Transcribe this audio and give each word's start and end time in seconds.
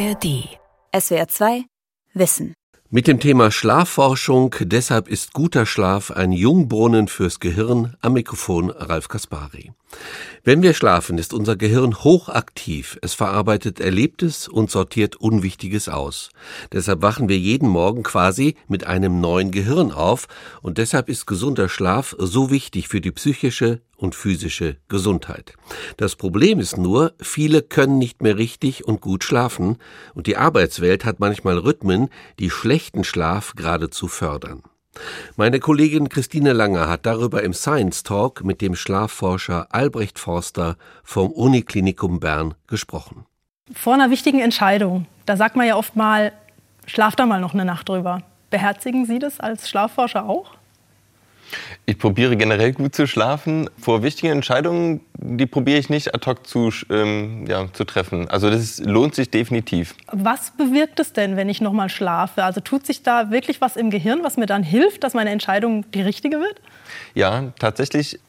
ARD. 0.00 0.48
SWR 0.98 1.28
2 1.28 1.64
Wissen. 2.14 2.54
Mit 2.88 3.06
dem 3.06 3.20
Thema 3.20 3.50
Schlafforschung, 3.50 4.54
deshalb 4.60 5.08
ist 5.08 5.34
guter 5.34 5.66
Schlaf 5.66 6.10
ein 6.10 6.32
Jungbrunnen 6.32 7.06
fürs 7.06 7.38
Gehirn, 7.38 7.96
am 8.00 8.14
Mikrofon 8.14 8.70
Ralf 8.70 9.08
Kaspari. 9.08 9.72
Wenn 10.42 10.62
wir 10.62 10.72
schlafen, 10.72 11.18
ist 11.18 11.34
unser 11.34 11.54
Gehirn 11.54 12.02
hochaktiv. 12.02 12.98
Es 13.02 13.12
verarbeitet 13.12 13.78
Erlebtes 13.78 14.48
und 14.48 14.70
sortiert 14.70 15.16
Unwichtiges 15.16 15.90
aus. 15.90 16.30
Deshalb 16.72 17.02
wachen 17.02 17.28
wir 17.28 17.38
jeden 17.38 17.68
Morgen 17.68 18.02
quasi 18.02 18.56
mit 18.66 18.86
einem 18.86 19.20
neuen 19.20 19.50
Gehirn 19.50 19.92
auf 19.92 20.28
und 20.62 20.78
deshalb 20.78 21.10
ist 21.10 21.26
gesunder 21.26 21.68
Schlaf 21.68 22.16
so 22.18 22.50
wichtig 22.50 22.88
für 22.88 23.02
die 23.02 23.12
psychische 23.12 23.82
und 23.96 24.14
physische 24.14 24.78
Gesundheit. 24.88 25.52
Das 25.98 26.16
Problem 26.16 26.58
ist 26.58 26.78
nur, 26.78 27.12
viele 27.20 27.60
können 27.60 27.98
nicht 27.98 28.22
mehr 28.22 28.38
richtig 28.38 28.86
und 28.86 29.02
gut 29.02 29.24
schlafen 29.24 29.76
und 30.14 30.26
die 30.26 30.38
Arbeitswelt 30.38 31.04
hat 31.04 31.20
manchmal 31.20 31.58
Rhythmen, 31.58 32.08
die 32.38 32.48
schlechten 32.48 33.04
Schlaf 33.04 33.52
geradezu 33.56 34.08
fördern. 34.08 34.62
Meine 35.36 35.60
Kollegin 35.60 36.08
Christine 36.08 36.52
Langer 36.52 36.88
hat 36.88 37.06
darüber 37.06 37.42
im 37.42 37.52
Science 37.52 38.02
Talk 38.02 38.44
mit 38.44 38.60
dem 38.60 38.74
Schlafforscher 38.74 39.68
Albrecht 39.70 40.18
Forster 40.18 40.76
vom 41.02 41.30
Uniklinikum 41.30 42.20
Bern 42.20 42.54
gesprochen. 42.66 43.24
Vor 43.72 43.94
einer 43.94 44.10
wichtigen 44.10 44.40
Entscheidung, 44.40 45.06
da 45.26 45.36
sagt 45.36 45.56
man 45.56 45.66
ja 45.66 45.76
oft 45.76 45.96
mal, 45.96 46.32
schlaf 46.86 47.16
da 47.16 47.26
mal 47.26 47.40
noch 47.40 47.54
eine 47.54 47.64
Nacht 47.64 47.88
drüber. 47.88 48.22
Beherzigen 48.50 49.06
Sie 49.06 49.18
das 49.18 49.38
als 49.38 49.68
Schlafforscher 49.70 50.28
auch? 50.28 50.59
Ich 51.86 51.98
probiere 51.98 52.36
generell 52.36 52.72
gut 52.72 52.94
zu 52.94 53.06
schlafen. 53.06 53.68
Vor 53.78 54.02
wichtigen 54.02 54.32
Entscheidungen, 54.32 55.00
die 55.14 55.46
probiere 55.46 55.78
ich 55.78 55.90
nicht 55.90 56.14
ad 56.14 56.26
hoc 56.26 56.46
zu, 56.46 56.70
ähm, 56.90 57.46
ja, 57.48 57.72
zu 57.72 57.84
treffen. 57.84 58.28
Also 58.28 58.50
das 58.50 58.78
lohnt 58.78 59.14
sich 59.14 59.30
definitiv. 59.30 59.94
Was 60.12 60.52
bewirkt 60.52 61.00
es 61.00 61.12
denn, 61.12 61.36
wenn 61.36 61.48
ich 61.48 61.60
noch 61.60 61.72
mal 61.72 61.88
schlafe? 61.88 62.44
Also 62.44 62.60
tut 62.60 62.86
sich 62.86 63.02
da 63.02 63.30
wirklich 63.30 63.60
was 63.60 63.76
im 63.76 63.90
Gehirn, 63.90 64.20
was 64.22 64.36
mir 64.36 64.46
dann 64.46 64.62
hilft, 64.62 65.04
dass 65.04 65.14
meine 65.14 65.30
Entscheidung 65.30 65.90
die 65.92 66.02
richtige 66.02 66.38
wird? 66.38 66.60
Ja, 67.14 67.52
tatsächlich 67.58 68.20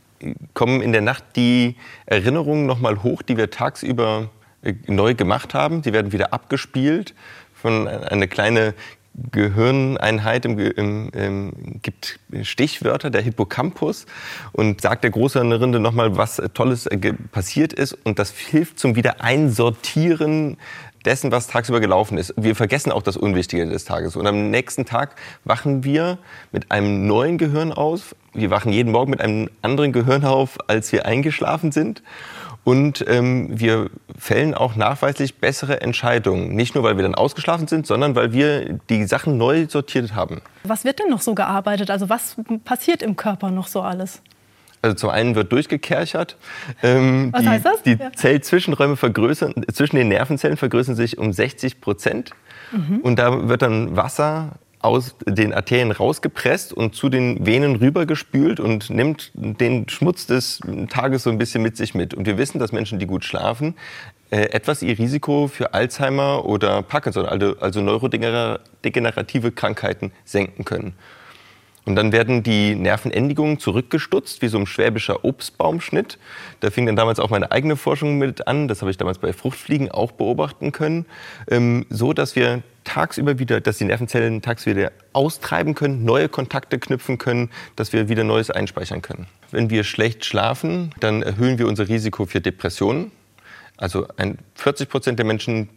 kommen 0.53 0.81
in 0.81 0.91
der 0.91 1.01
Nacht 1.01 1.23
die 1.35 1.75
Erinnerungen 2.05 2.65
noch 2.65 2.79
mal 2.79 3.03
hoch, 3.03 3.21
die 3.21 3.37
wir 3.37 3.49
tagsüber 3.49 4.29
äh, 4.63 4.73
neu 4.87 5.13
gemacht 5.15 5.53
haben. 5.53 5.81
Die 5.81 5.93
werden 5.93 6.11
wieder 6.11 6.33
abgespielt 6.33 7.13
von 7.53 7.87
einer 7.87 8.27
kleine 8.27 8.73
Gehirneinheit 9.13 10.45
im, 10.45 10.57
im, 10.57 11.09
im, 11.09 11.51
gibt 11.81 12.19
Stichwörter, 12.43 13.09
der 13.09 13.21
Hippocampus, 13.21 14.05
und 14.53 14.81
sagt 14.81 15.03
der 15.03 15.11
Großhirnrinde 15.11 15.79
nochmal, 15.79 16.17
was 16.17 16.41
Tolles 16.53 16.89
passiert 17.31 17.73
ist. 17.73 17.93
Und 18.05 18.19
das 18.19 18.31
hilft 18.31 18.79
zum 18.79 18.95
Wiedereinsortieren 18.95 20.57
dessen, 21.05 21.31
was 21.31 21.47
tagsüber 21.47 21.79
gelaufen 21.79 22.17
ist. 22.17 22.33
Wir 22.37 22.55
vergessen 22.55 22.91
auch 22.91 23.03
das 23.03 23.17
Unwichtige 23.17 23.65
des 23.65 23.85
Tages. 23.85 24.15
Und 24.15 24.27
am 24.27 24.49
nächsten 24.49 24.85
Tag 24.85 25.15
wachen 25.43 25.83
wir 25.83 26.17
mit 26.51 26.71
einem 26.71 27.07
neuen 27.07 27.37
Gehirn 27.37 27.71
auf. 27.71 28.15
Wir 28.33 28.49
wachen 28.49 28.71
jeden 28.71 28.91
Morgen 28.91 29.11
mit 29.11 29.21
einem 29.21 29.49
anderen 29.61 29.91
Gehirn 29.91 30.25
auf, 30.25 30.57
als 30.67 30.91
wir 30.91 31.05
eingeschlafen 31.05 31.71
sind. 31.71 32.03
Und 32.63 33.03
ähm, 33.07 33.47
wir 33.59 33.89
fällen 34.21 34.53
auch 34.53 34.75
nachweislich 34.75 35.39
bessere 35.39 35.81
Entscheidungen. 35.81 36.49
Nicht 36.55 36.75
nur, 36.75 36.83
weil 36.83 36.95
wir 36.95 37.01
dann 37.01 37.15
ausgeschlafen 37.15 37.67
sind, 37.67 37.87
sondern 37.87 38.13
weil 38.13 38.31
wir 38.31 38.77
die 38.87 39.05
Sachen 39.05 39.37
neu 39.37 39.65
sortiert 39.67 40.13
haben. 40.13 40.41
Was 40.63 40.85
wird 40.85 40.99
denn 40.99 41.09
noch 41.09 41.21
so 41.21 41.33
gearbeitet? 41.33 41.89
Also 41.89 42.07
was 42.07 42.35
passiert 42.63 43.01
im 43.01 43.15
Körper 43.15 43.49
noch 43.49 43.65
so 43.65 43.81
alles? 43.81 44.21
Also 44.83 44.95
zum 44.95 45.09
einen 45.09 45.33
wird 45.33 45.51
durchgekerchert. 45.51 46.37
Ähm, 46.83 47.29
Was 47.33 47.41
die, 47.41 47.49
heißt 47.49 47.65
das? 47.65 47.81
Die 47.81 47.91
Ja. 47.93 48.11
Zellzwischenräume 48.13 48.95
vergrößern, 48.95 49.55
zwischen 49.73 49.95
den 49.95 50.09
Nervenzellen 50.09 50.55
vergrößern 50.57 50.93
sich 50.95 51.17
um 51.17 51.33
60 51.33 51.81
Prozent. 51.81 52.29
Und 53.01 53.17
da 53.19 53.49
wird 53.49 53.63
dann 53.63 53.97
Wasser 53.97 54.51
aus 54.81 55.15
den 55.25 55.53
Arterien 55.53 55.91
rausgepresst 55.91 56.73
und 56.73 56.95
zu 56.95 57.09
den 57.09 57.45
Venen 57.45 57.75
rübergespült 57.75 58.59
und 58.59 58.89
nimmt 58.89 59.31
den 59.33 59.87
Schmutz 59.89 60.25
des 60.25 60.59
Tages 60.89 61.23
so 61.23 61.29
ein 61.29 61.37
bisschen 61.37 61.61
mit 61.61 61.77
sich 61.77 61.93
mit. 61.93 62.13
Und 62.13 62.25
wir 62.25 62.37
wissen, 62.37 62.59
dass 62.59 62.71
Menschen, 62.71 62.99
die 62.99 63.05
gut 63.05 63.23
schlafen, 63.23 63.75
äh, 64.31 64.49
etwas 64.51 64.81
ihr 64.81 64.97
Risiko 64.97 65.47
für 65.47 65.73
Alzheimer 65.73 66.45
oder 66.45 66.81
Parkinson, 66.81 67.25
also, 67.25 67.57
also 67.59 67.81
neurodegenerative 67.81 69.51
Krankheiten, 69.51 70.11
senken 70.25 70.65
können. 70.65 70.93
Und 71.83 71.95
dann 71.95 72.11
werden 72.11 72.43
die 72.43 72.75
Nervenendigungen 72.75 73.59
zurückgestutzt, 73.59 74.41
wie 74.41 74.47
so 74.47 74.59
ein 74.59 74.67
schwäbischer 74.67 75.25
Obstbaumschnitt. 75.25 76.19
Da 76.59 76.69
fing 76.69 76.85
dann 76.85 76.95
damals 76.95 77.19
auch 77.19 77.31
meine 77.31 77.51
eigene 77.51 77.75
Forschung 77.75 78.19
mit 78.19 78.47
an. 78.47 78.67
Das 78.67 78.81
habe 78.81 78.91
ich 78.91 78.97
damals 78.97 79.17
bei 79.17 79.33
Fruchtfliegen 79.33 79.89
auch 79.89 80.11
beobachten 80.11 80.71
können. 80.71 81.05
Ähm, 81.49 81.87
so, 81.89 82.13
dass 82.13 82.35
wir 82.35 82.61
tagsüber 82.83 83.39
wieder, 83.39 83.61
dass 83.61 83.77
die 83.77 83.85
Nervenzellen 83.85 84.41
tagsüber 84.41 84.75
wieder 84.75 84.91
austreiben 85.13 85.75
können, 85.75 86.03
neue 86.03 86.29
Kontakte 86.29 86.79
knüpfen 86.79 87.17
können, 87.17 87.49
dass 87.75 87.93
wir 87.93 88.09
wieder 88.09 88.23
Neues 88.23 88.49
einspeichern 88.49 89.01
können. 89.01 89.27
Wenn 89.51 89.69
wir 89.69 89.83
schlecht 89.83 90.25
schlafen, 90.25 90.93
dann 90.99 91.21
erhöhen 91.21 91.59
wir 91.59 91.67
unser 91.67 91.87
Risiko 91.87 92.25
für 92.25 92.41
Depressionen. 92.41 93.11
Also 93.77 94.07
ein 94.17 94.37
40 94.55 94.89
Prozent 94.89 95.19
der 95.19 95.25
Menschen, 95.25 95.69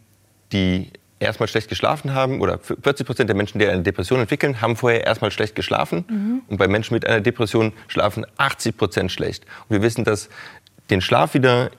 die 0.51 0.91
erstmal 1.19 1.47
schlecht 1.47 1.69
geschlafen 1.69 2.13
haben, 2.13 2.41
oder 2.41 2.59
40 2.59 3.05
Prozent 3.05 3.29
der 3.29 3.35
Menschen, 3.35 3.59
die 3.59 3.67
eine 3.67 3.83
Depression 3.83 4.19
entwickeln, 4.19 4.61
haben 4.61 4.75
vorher 4.75 5.05
erstmal 5.05 5.31
schlecht 5.31 5.55
geschlafen. 5.55 6.41
Und 6.47 6.57
bei 6.57 6.67
Menschen 6.67 6.93
mit 6.93 7.05
einer 7.05 7.21
Depression 7.21 7.73
schlafen 7.87 8.25
80 8.37 8.77
Prozent 8.77 9.11
schlecht. 9.11 9.45
Und 9.67 9.75
wir 9.75 9.81
wissen, 9.81 10.03
dass 10.03 10.29
den 10.89 11.01
Schlaf 11.01 11.33
wieder 11.33 11.71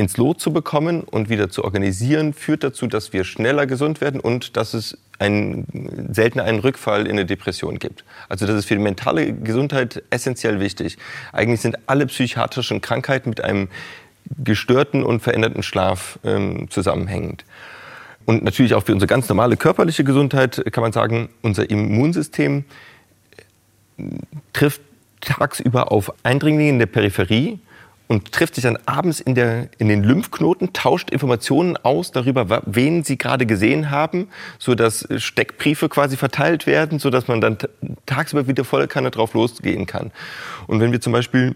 ins 0.00 0.16
Lot 0.16 0.40
zu 0.40 0.50
bekommen 0.50 1.02
und 1.02 1.28
wieder 1.28 1.50
zu 1.50 1.62
organisieren, 1.62 2.32
führt 2.32 2.64
dazu, 2.64 2.86
dass 2.86 3.12
wir 3.12 3.22
schneller 3.22 3.66
gesund 3.66 4.00
werden 4.00 4.18
und 4.18 4.56
dass 4.56 4.72
es 4.72 4.96
einen, 5.18 5.66
seltener 6.10 6.44
einen 6.44 6.60
Rückfall 6.60 7.02
in 7.04 7.12
eine 7.12 7.26
Depression 7.26 7.78
gibt. 7.78 8.02
Also 8.30 8.46
das 8.46 8.56
ist 8.56 8.64
für 8.64 8.74
die 8.76 8.80
mentale 8.80 9.34
Gesundheit 9.34 10.02
essentiell 10.08 10.58
wichtig. 10.58 10.96
Eigentlich 11.34 11.60
sind 11.60 11.76
alle 11.86 12.06
psychiatrischen 12.06 12.80
Krankheiten 12.80 13.28
mit 13.28 13.44
einem 13.44 13.68
gestörten 14.42 15.04
und 15.04 15.20
veränderten 15.20 15.62
Schlaf 15.62 16.18
ähm, 16.24 16.70
zusammenhängend. 16.70 17.44
Und 18.24 18.42
natürlich 18.42 18.72
auch 18.72 18.84
für 18.84 18.94
unsere 18.94 19.06
ganz 19.06 19.28
normale 19.28 19.58
körperliche 19.58 20.04
Gesundheit 20.04 20.64
kann 20.72 20.80
man 20.80 20.92
sagen, 20.92 21.28
unser 21.42 21.68
Immunsystem 21.68 22.64
trifft 24.54 24.80
tagsüber 25.20 25.92
auf 25.92 26.10
Eindringlinge 26.22 26.70
in 26.70 26.78
der 26.78 26.86
Peripherie 26.86 27.58
und 28.10 28.32
trifft 28.32 28.56
sich 28.56 28.64
dann 28.64 28.76
abends 28.86 29.20
in, 29.20 29.36
der, 29.36 29.68
in 29.78 29.86
den 29.86 30.02
Lymphknoten, 30.02 30.72
tauscht 30.72 31.10
Informationen 31.10 31.76
aus 31.76 32.10
darüber, 32.10 32.60
wen 32.66 33.04
sie 33.04 33.16
gerade 33.16 33.46
gesehen 33.46 33.92
haben, 33.92 34.26
sodass 34.58 35.06
Steckbriefe 35.18 35.88
quasi 35.88 36.16
verteilt 36.16 36.66
werden, 36.66 36.98
sodass 36.98 37.28
man 37.28 37.40
dann 37.40 37.56
tagsüber 38.06 38.48
wieder 38.48 38.64
volle 38.64 38.88
Kanne 38.88 39.12
drauf 39.12 39.34
losgehen 39.34 39.86
kann. 39.86 40.10
Und 40.66 40.80
wenn 40.80 40.90
wir 40.90 41.00
zum 41.00 41.12
Beispiel 41.12 41.54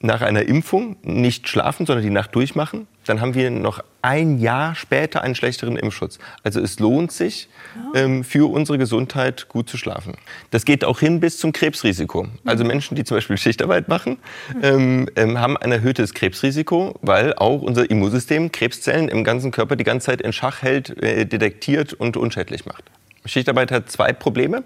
nach 0.00 0.20
einer 0.20 0.42
Impfung 0.42 0.96
nicht 1.04 1.48
schlafen, 1.48 1.86
sondern 1.86 2.04
die 2.04 2.10
Nacht 2.10 2.34
durchmachen, 2.34 2.86
dann 3.04 3.20
haben 3.20 3.34
wir 3.34 3.50
noch 3.50 3.80
ein 4.02 4.38
Jahr 4.38 4.74
später 4.74 5.22
einen 5.22 5.34
schlechteren 5.34 5.76
Impfschutz. 5.76 6.18
Also 6.42 6.60
es 6.60 6.78
lohnt 6.78 7.12
sich, 7.12 7.48
ähm, 7.94 8.24
für 8.24 8.50
unsere 8.50 8.78
Gesundheit 8.78 9.48
gut 9.48 9.68
zu 9.68 9.76
schlafen. 9.76 10.14
Das 10.50 10.64
geht 10.64 10.84
auch 10.84 11.00
hin 11.00 11.20
bis 11.20 11.38
zum 11.38 11.52
Krebsrisiko. 11.52 12.26
Also 12.44 12.64
Menschen, 12.64 12.94
die 12.96 13.04
zum 13.04 13.16
Beispiel 13.16 13.36
Schichtarbeit 13.36 13.88
machen, 13.88 14.18
ähm, 14.62 15.08
ähm, 15.16 15.38
haben 15.38 15.56
ein 15.56 15.72
erhöhtes 15.72 16.14
Krebsrisiko, 16.14 16.98
weil 17.02 17.34
auch 17.34 17.62
unser 17.62 17.88
Immunsystem 17.88 18.52
Krebszellen 18.52 19.08
im 19.08 19.24
ganzen 19.24 19.50
Körper 19.50 19.76
die 19.76 19.84
ganze 19.84 20.06
Zeit 20.06 20.20
in 20.20 20.32
Schach 20.32 20.62
hält, 20.62 21.02
äh, 21.02 21.24
detektiert 21.24 21.92
und 21.92 22.16
unschädlich 22.16 22.66
macht. 22.66 22.84
Schichtarbeit 23.24 23.72
hat 23.72 23.90
zwei 23.90 24.12
Probleme. 24.12 24.64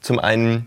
Zum 0.00 0.18
einen 0.18 0.66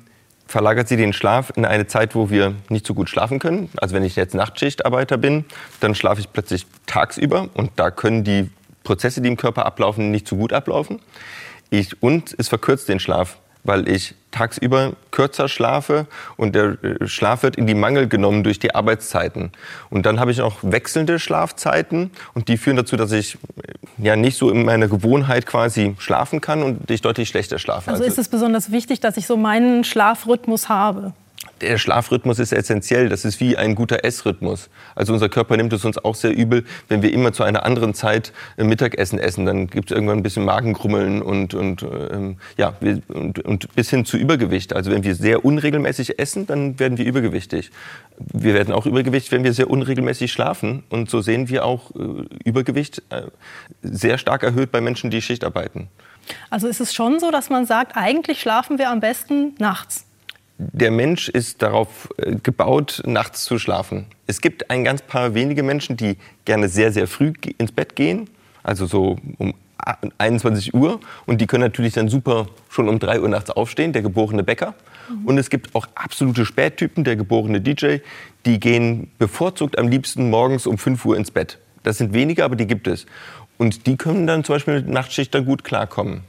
verlagert 0.49 0.87
sie 0.87 0.97
den 0.97 1.13
Schlaf 1.13 1.53
in 1.55 1.63
eine 1.63 1.85
Zeit, 1.85 2.15
wo 2.15 2.31
wir 2.31 2.55
nicht 2.69 2.85
so 2.87 2.95
gut 2.95 3.07
schlafen 3.07 3.37
können. 3.37 3.69
Also 3.77 3.93
wenn 3.93 4.03
ich 4.03 4.15
jetzt 4.15 4.33
Nachtschichtarbeiter 4.33 5.17
bin, 5.17 5.45
dann 5.79 5.93
schlafe 5.93 6.21
ich 6.21 6.33
plötzlich 6.33 6.65
tagsüber 6.87 7.49
und 7.53 7.71
da 7.75 7.91
können 7.91 8.23
die 8.23 8.49
Prozesse, 8.83 9.21
die 9.21 9.29
im 9.29 9.37
Körper 9.37 9.67
ablaufen, 9.67 10.09
nicht 10.09 10.27
so 10.27 10.37
gut 10.37 10.51
ablaufen. 10.51 11.01
Ich, 11.69 12.01
und 12.01 12.33
es 12.39 12.47
verkürzt 12.47 12.89
den 12.89 12.99
Schlaf, 12.99 13.37
weil 13.63 13.87
ich 13.87 14.15
tagsüber 14.31 14.93
kürzer 15.11 15.47
schlafe 15.47 16.05
und 16.37 16.53
der 16.55 16.77
äh, 16.83 17.07
Schlaf 17.07 17.43
wird 17.43 17.55
in 17.55 17.67
die 17.67 17.73
Mangel 17.73 18.07
genommen 18.07 18.43
durch 18.43 18.59
die 18.59 18.75
Arbeitszeiten. 18.75 19.51
Und 19.89 20.05
dann 20.05 20.19
habe 20.19 20.31
ich 20.31 20.41
auch 20.41 20.57
wechselnde 20.61 21.19
Schlafzeiten 21.19 22.11
und 22.33 22.47
die 22.47 22.57
führen 22.57 22.77
dazu, 22.77 22.95
dass 22.95 23.11
ich 23.11 23.35
äh, 23.35 23.73
ja 23.97 24.15
nicht 24.15 24.37
so 24.37 24.49
in 24.49 24.65
meiner 24.65 24.87
Gewohnheit 24.87 25.45
quasi 25.45 25.95
schlafen 25.97 26.41
kann 26.41 26.63
und 26.63 26.89
ich 26.91 27.01
deutlich 27.01 27.29
schlechter 27.29 27.59
schlafe. 27.59 27.91
Also 27.91 28.03
ist 28.03 28.19
es 28.19 28.29
besonders 28.29 28.71
wichtig, 28.71 28.99
dass 28.99 29.17
ich 29.17 29.25
so 29.25 29.35
meinen 29.35 29.83
Schlafrhythmus 29.83 30.69
habe. 30.69 31.13
Der 31.61 31.77
Schlafrhythmus 31.77 32.39
ist 32.39 32.51
essentiell. 32.51 33.09
Das 33.09 33.25
ist 33.25 33.39
wie 33.39 33.57
ein 33.57 33.75
guter 33.75 34.03
Essrhythmus. 34.03 34.69
Also 34.95 35.13
unser 35.13 35.29
Körper 35.29 35.57
nimmt 35.57 35.73
es 35.73 35.85
uns 35.85 35.97
auch 35.97 36.15
sehr 36.15 36.35
übel, 36.35 36.65
wenn 36.87 37.01
wir 37.01 37.13
immer 37.13 37.33
zu 37.33 37.43
einer 37.43 37.65
anderen 37.65 37.93
Zeit 37.93 38.33
äh, 38.57 38.63
Mittagessen 38.63 39.19
essen. 39.19 39.45
Dann 39.45 39.67
gibt 39.67 39.91
es 39.91 39.95
irgendwann 39.95 40.17
ein 40.19 40.23
bisschen 40.23 40.45
Magenkrummeln 40.45 41.21
und, 41.21 41.53
und, 41.53 41.83
ähm, 41.83 42.37
ja, 42.57 42.73
und, 43.07 43.39
und 43.45 43.75
bis 43.75 43.89
hin 43.89 44.05
zu 44.05 44.17
Übergewicht. 44.17 44.73
Also 44.73 44.91
wenn 44.91 45.03
wir 45.03 45.15
sehr 45.15 45.45
unregelmäßig 45.45 46.19
essen, 46.19 46.47
dann 46.47 46.79
werden 46.79 46.97
wir 46.97 47.05
übergewichtig. 47.05 47.71
Wir 48.17 48.53
werden 48.53 48.73
auch 48.73 48.85
übergewichtig, 48.85 49.31
wenn 49.31 49.43
wir 49.43 49.53
sehr 49.53 49.69
unregelmäßig 49.69 50.31
schlafen. 50.31 50.83
Und 50.89 51.09
so 51.09 51.21
sehen 51.21 51.49
wir 51.49 51.65
auch 51.65 51.91
äh, 51.91 52.25
Übergewicht 52.43 53.01
äh, 53.09 53.23
sehr 53.81 54.17
stark 54.17 54.43
erhöht 54.43 54.71
bei 54.71 54.81
Menschen, 54.81 55.09
die 55.09 55.21
Schicht 55.21 55.43
arbeiten. 55.43 55.89
Also 56.49 56.67
ist 56.67 56.79
es 56.79 56.93
schon 56.93 57.19
so, 57.19 57.31
dass 57.31 57.49
man 57.49 57.65
sagt, 57.65 57.95
eigentlich 57.95 58.41
schlafen 58.41 58.77
wir 58.77 58.89
am 58.89 58.99
besten 58.99 59.55
nachts? 59.57 60.05
Der 60.59 60.91
Mensch 60.91 61.29
ist 61.29 61.61
darauf 61.61 62.09
äh, 62.17 62.35
gebaut, 62.35 63.01
nachts 63.05 63.45
zu 63.45 63.57
schlafen. 63.57 64.05
Es 64.27 64.41
gibt 64.41 64.69
ein 64.69 64.83
ganz 64.83 65.01
paar 65.01 65.33
wenige 65.33 65.63
Menschen, 65.63 65.95
die 65.95 66.17
gerne 66.43 66.67
sehr, 66.67 66.91
sehr 66.91 67.07
früh 67.07 67.31
ins 67.57 67.71
Bett 67.71 67.95
gehen, 67.95 68.29
also 68.61 68.85
so 68.85 69.17
um 69.37 69.53
21 70.17 70.73
Uhr. 70.73 70.99
Und 71.25 71.39
die 71.39 71.47
können 71.47 71.63
natürlich 71.63 71.93
dann 71.93 72.09
super 72.09 72.47
schon 72.67 72.89
um 72.89 72.99
3 72.99 73.21
Uhr 73.21 73.29
nachts 73.29 73.49
aufstehen, 73.49 73.93
der 73.93 74.01
geborene 74.01 74.43
Bäcker. 74.43 74.75
Mhm. 75.09 75.25
Und 75.25 75.37
es 75.37 75.49
gibt 75.49 75.73
auch 75.75 75.87
absolute 75.95 76.45
Spättypen, 76.45 77.05
der 77.05 77.15
geborene 77.15 77.61
DJ, 77.61 77.99
die 78.45 78.59
gehen 78.59 79.09
bevorzugt 79.17 79.77
am 79.77 79.87
liebsten 79.87 80.29
morgens 80.29 80.67
um 80.67 80.77
5 80.77 81.05
Uhr 81.05 81.15
ins 81.17 81.31
Bett. 81.31 81.57
Das 81.83 81.97
sind 81.97 82.13
wenige, 82.13 82.43
aber 82.43 82.57
die 82.57 82.67
gibt 82.67 82.87
es. 82.87 83.05
Und 83.57 83.87
die 83.87 83.95
können 83.95 84.27
dann 84.27 84.43
zum 84.43 84.55
Beispiel 84.55 84.75
mit 84.75 84.89
Nachtschicht 84.89 85.33
dann 85.33 85.45
gut 85.45 85.63
klarkommen. 85.63 86.21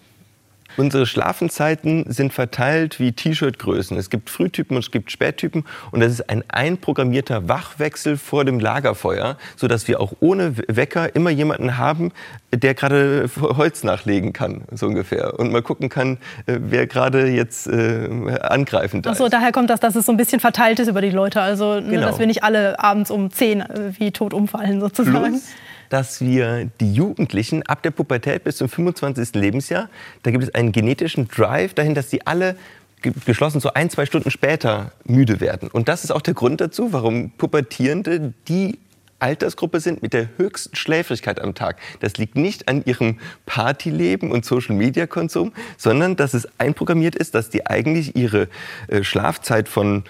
Unsere 0.81 1.05
Schlafenzeiten 1.05 2.11
sind 2.11 2.33
verteilt 2.33 2.99
wie 3.01 3.13
T-Shirt-Größen. 3.13 3.99
Es 3.99 4.09
gibt 4.09 4.31
Frühtypen 4.31 4.79
und 4.79 4.83
es 4.83 4.91
gibt 4.91 5.13
Spättypen. 5.13 5.67
Und 5.91 6.01
das 6.01 6.11
ist 6.11 6.31
ein 6.31 6.43
einprogrammierter 6.49 7.51
Wachwechsel 7.51 8.17
vor 8.17 8.47
dem 8.47 8.59
Lagerfeuer, 8.59 9.37
sodass 9.57 9.89
wir 9.89 10.01
auch 10.01 10.15
ohne 10.21 10.57
Wecker 10.69 11.15
immer 11.15 11.29
jemanden 11.29 11.77
haben, 11.77 12.13
der 12.51 12.73
gerade 12.73 13.29
Holz 13.43 13.85
nachlegen 13.85 14.33
kann, 14.33 14.63
so 14.73 14.87
ungefähr. 14.87 15.39
Und 15.39 15.53
mal 15.53 15.61
gucken 15.61 15.91
kann, 15.91 16.17
äh, 16.47 16.57
wer 16.59 16.87
gerade 16.87 17.27
jetzt 17.27 17.67
äh, 17.67 18.09
angreifend 18.41 19.05
ist. 19.05 19.13
Ach 19.13 19.17
so, 19.17 19.29
daher 19.29 19.53
kommt 19.53 19.69
das, 19.69 19.81
dass 19.81 19.97
es 19.97 20.07
so 20.07 20.13
ein 20.13 20.17
bisschen 20.17 20.41
verteilt 20.41 20.79
ist 20.79 20.89
über 20.89 21.03
die 21.03 21.11
Leute. 21.11 21.43
Also, 21.43 21.75
ne, 21.75 21.91
genau. 21.91 22.07
dass 22.07 22.19
wir 22.19 22.27
nicht 22.27 22.43
alle 22.43 22.83
abends 22.83 23.11
um 23.11 23.31
10 23.31 23.61
äh, 23.61 23.67
wie 23.99 24.13
tot 24.13 24.33
umfallen, 24.33 24.81
sozusagen. 24.81 25.33
Plus, 25.33 25.43
dass 25.91 26.23
wir 26.23 26.71
die 26.81 26.95
Jugendlichen 26.95 27.63
ab 27.65 27.83
der 27.83 27.91
Pubertät 27.91 28.45
bis 28.45 28.57
zum 28.57 28.71
25. 28.71 29.35
Lebensjahr, 29.35 29.91
da 30.23 30.31
gibt 30.31 30.45
es 30.45 30.55
einen 30.55 30.73
genetischen 30.73 31.29
Drive 31.29 31.75
dahin, 31.75 31.95
dass 31.95 32.09
sie 32.09 32.27
alle 32.27 32.57
geschlossen 33.03 33.61
so 33.61 33.73
ein, 33.75 33.91
zwei 33.91 34.07
Stunden 34.07 34.31
später 34.31 34.93
müde 35.05 35.41
werden. 35.41 35.69
Und 35.71 35.89
das 35.89 36.05
ist 36.05 36.11
auch 36.11 36.21
der 36.23 36.35
Grund 36.35 36.61
dazu, 36.61 36.93
warum 36.93 37.31
Pubertierende 37.31 38.33
die 38.49 38.79
Altersgruppe 39.21 39.81
sind 39.81 40.03
mit 40.03 40.13
der 40.13 40.31
höchsten 40.39 40.75
Schläfrigkeit 40.75 41.41
am 41.41 41.55
Tag. 41.55 41.77
Das 42.01 42.17
liegt 42.17 42.37
nicht 42.37 42.69
an 42.69 42.83
ihrem 42.85 43.19
Partyleben 43.47 44.31
und 44.31 44.45
Social-Media-Konsum, 44.45 45.53
sondern 45.77 46.17
dass 46.17 46.35
es 46.35 46.49
einprogrammiert 46.59 47.15
ist, 47.15 47.35
dass 47.35 47.51
die 47.51 47.67
eigentlich 47.67 48.17
ihre 48.17 48.49
äh, 48.89 49.03
Schlafzeit 49.03 49.69
von 49.69 50.05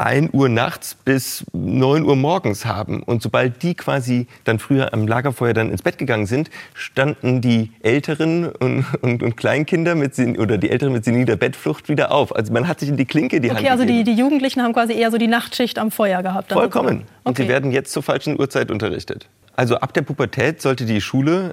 1 0.00 0.32
Uhr 0.32 0.48
nachts 0.48 0.94
bis 0.94 1.44
9 1.52 2.04
Uhr 2.04 2.16
morgens 2.16 2.64
haben. 2.64 3.02
Und 3.02 3.22
sobald 3.22 3.62
die 3.62 3.74
quasi 3.74 4.26
dann 4.44 4.58
früher 4.58 4.94
am 4.94 5.06
Lagerfeuer 5.06 5.52
dann 5.52 5.70
ins 5.70 5.82
Bett 5.82 5.98
gegangen 5.98 6.26
sind, 6.26 6.50
standen 6.72 7.40
die 7.42 7.72
Älteren 7.82 8.48
und, 8.48 8.86
und, 9.02 9.22
und 9.22 9.36
Kleinkinder 9.36 9.94
mit 9.94 10.18
oder 10.38 10.56
die 10.56 10.70
Älteren 10.70 10.94
mit 10.94 11.04
seniler 11.04 11.36
Bettflucht 11.36 11.88
wieder 11.88 12.12
auf. 12.12 12.34
Also 12.34 12.52
man 12.52 12.66
hat 12.66 12.80
sich 12.80 12.88
in 12.88 12.96
die 12.96 13.04
Klinke 13.04 13.40
die 13.40 13.48
okay, 13.48 13.56
Hand 13.56 13.66
Okay, 13.66 13.72
also 13.72 13.84
die, 13.84 14.04
die, 14.04 14.14
Jugendlichen 14.14 14.62
haben 14.62 14.72
quasi 14.72 14.94
eher 14.94 15.10
so 15.10 15.18
die 15.18 15.28
Nachtschicht 15.28 15.78
am 15.78 15.90
Feuer 15.90 16.22
gehabt. 16.22 16.52
Vollkommen. 16.52 16.96
Okay. 16.96 17.04
Und 17.24 17.36
sie 17.36 17.48
werden 17.48 17.70
jetzt 17.70 17.92
zur 17.92 18.02
falschen 18.02 18.40
Uhrzeit 18.40 18.70
unterrichtet. 18.70 19.28
Also 19.54 19.76
ab 19.76 19.92
der 19.92 20.02
Pubertät 20.02 20.62
sollte 20.62 20.86
die 20.86 21.02
Schule 21.02 21.52